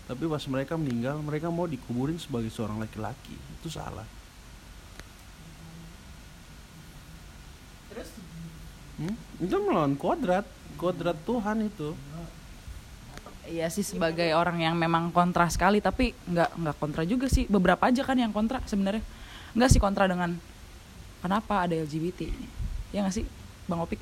tapi 0.09 0.25
pas 0.25 0.41
mereka 0.49 0.73
meninggal 0.81 1.21
mereka 1.21 1.53
mau 1.53 1.69
dikuburin 1.69 2.17
sebagai 2.17 2.49
seorang 2.49 2.81
laki-laki 2.81 3.37
itu 3.37 3.69
salah 3.69 4.09
Terus 7.93 8.09
Hmm? 8.99 9.15
itu 9.39 9.55
melawan 9.63 9.95
kodrat. 9.95 10.47
Kodrat 10.79 11.19
Tuhan 11.27 11.67
itu. 11.67 11.95
Iya 13.49 13.67
sih 13.73 13.81
sebagai 13.81 14.29
orang 14.37 14.61
yang 14.61 14.77
memang 14.77 15.09
kontra 15.09 15.49
sekali 15.49 15.81
tapi 15.81 16.13
nggak 16.29 16.51
nggak 16.59 16.77
kontra 16.77 17.03
juga 17.07 17.27
sih. 17.31 17.49
Beberapa 17.49 17.89
aja 17.89 18.03
kan 18.05 18.19
yang 18.19 18.35
kontra 18.35 18.61
sebenarnya. 18.67 19.03
Nggak 19.57 19.71
sih 19.73 19.81
kontra 19.81 20.05
dengan 20.05 20.37
kenapa 21.25 21.67
ada 21.67 21.75
LGBT 21.75 22.29
ya 22.93 23.05
nggak 23.05 23.15
sih 23.15 23.25
bang 23.69 23.81
Opik? 23.81 24.01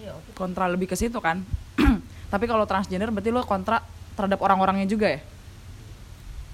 Iya, 0.00 0.16
kontra 0.32 0.70
lebih 0.70 0.88
ke 0.88 0.96
situ 0.96 1.18
kan. 1.20 1.44
Tapi 2.32 2.44
kalau 2.46 2.64
transgender 2.64 3.10
berarti 3.10 3.30
lo 3.34 3.42
kontra 3.44 3.82
terhadap 4.14 4.40
orang-orangnya 4.40 4.86
juga 4.86 5.10
ya? 5.10 5.20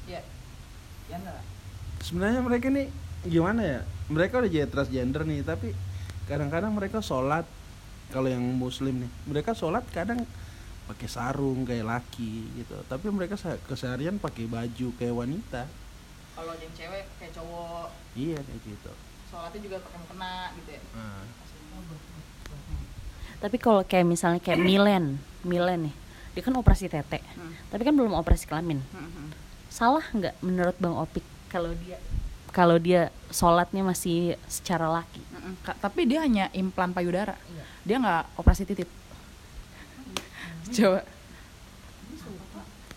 Iya. 0.08 0.20
Ya 1.12 1.16
sebenarnya 2.02 2.40
mereka 2.42 2.66
nih 2.70 2.86
gimana 3.26 3.62
ya? 3.62 3.80
Mereka 4.06 4.38
udah 4.38 4.50
jadi 4.50 4.70
transgender 4.70 5.26
nih 5.26 5.42
tapi 5.42 5.74
kadang-kadang 6.26 6.70
mereka 6.70 6.98
sholat 6.98 7.46
kalau 8.08 8.26
yang 8.26 8.42
muslim 8.42 8.98
nih 8.98 9.10
mereka 9.24 9.50
sholat 9.50 9.82
kadang 9.88 10.22
pakai 10.86 11.06
sarung 11.06 11.62
kayak 11.62 11.82
laki 11.84 12.46
gitu. 12.54 12.78
Tapi 12.84 13.06
mereka 13.08 13.34
se- 13.34 13.58
keseharian 13.64 14.16
pakai 14.16 14.46
baju 14.46 14.88
kayak 14.94 15.14
wanita. 15.16 15.62
Kalau 16.32 16.52
yang 16.52 16.72
cewek 16.72 17.04
kayak 17.16 17.32
cowok. 17.32 17.88
Iya 18.14 18.38
kayak 18.38 18.60
gitu. 18.62 18.92
Sholatnya 19.26 19.60
juga 19.60 19.76
pakai 19.80 19.98
mukena 19.98 20.32
gitu 20.54 20.70
ya. 20.70 20.82
Nah, 20.94 21.26
Tapi 23.36 23.56
kalau 23.58 23.82
kayak 23.82 24.06
misalnya 24.06 24.40
kayak 24.40 24.58
Milen, 24.58 25.20
Milen 25.42 25.90
nih, 25.90 25.94
dia 26.32 26.42
kan 26.42 26.56
operasi 26.56 26.88
tete, 26.88 27.20
Hmm. 27.36 27.52
tapi 27.68 27.84
kan 27.84 27.92
belum 27.92 28.14
operasi 28.14 28.48
kelamin. 28.48 28.80
Salah 29.68 30.02
nggak 30.08 30.40
menurut 30.40 30.72
Bang 30.78 30.96
Opik 30.96 31.20
kalau 31.46 31.68
dia 31.76 32.00
kalau 32.56 32.80
dia 32.80 33.12
sholatnya 33.28 33.84
masih 33.84 34.40
secara 34.48 34.88
laki? 34.88 35.20
Mm-mm. 35.20 35.60
Ka- 35.60 35.76
tapi 35.76 36.08
dia 36.08 36.24
hanya 36.24 36.48
implan 36.56 36.96
payudara. 36.96 37.36
Dia 37.84 38.00
nggak 38.00 38.40
operasi 38.40 38.64
titit 38.64 38.88
coba. 40.72 41.04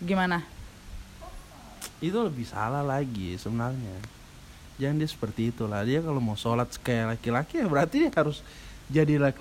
Gimana? 0.00 0.42
Itu 2.00 2.24
lebih 2.24 2.48
salah 2.48 2.80
lagi 2.80 3.36
sebenarnya. 3.36 4.00
Jangan 4.80 4.96
dia 4.96 5.08
seperti 5.12 5.52
itulah. 5.52 5.84
Dia 5.84 6.00
kalau 6.00 6.24
mau 6.24 6.34
sholat 6.34 6.72
kayak 6.80 7.20
laki-laki 7.20 7.60
ya 7.60 7.68
berarti 7.68 8.08
dia 8.08 8.10
harus 8.16 8.40
jadi 8.90 9.20
laki-laki 9.20 9.38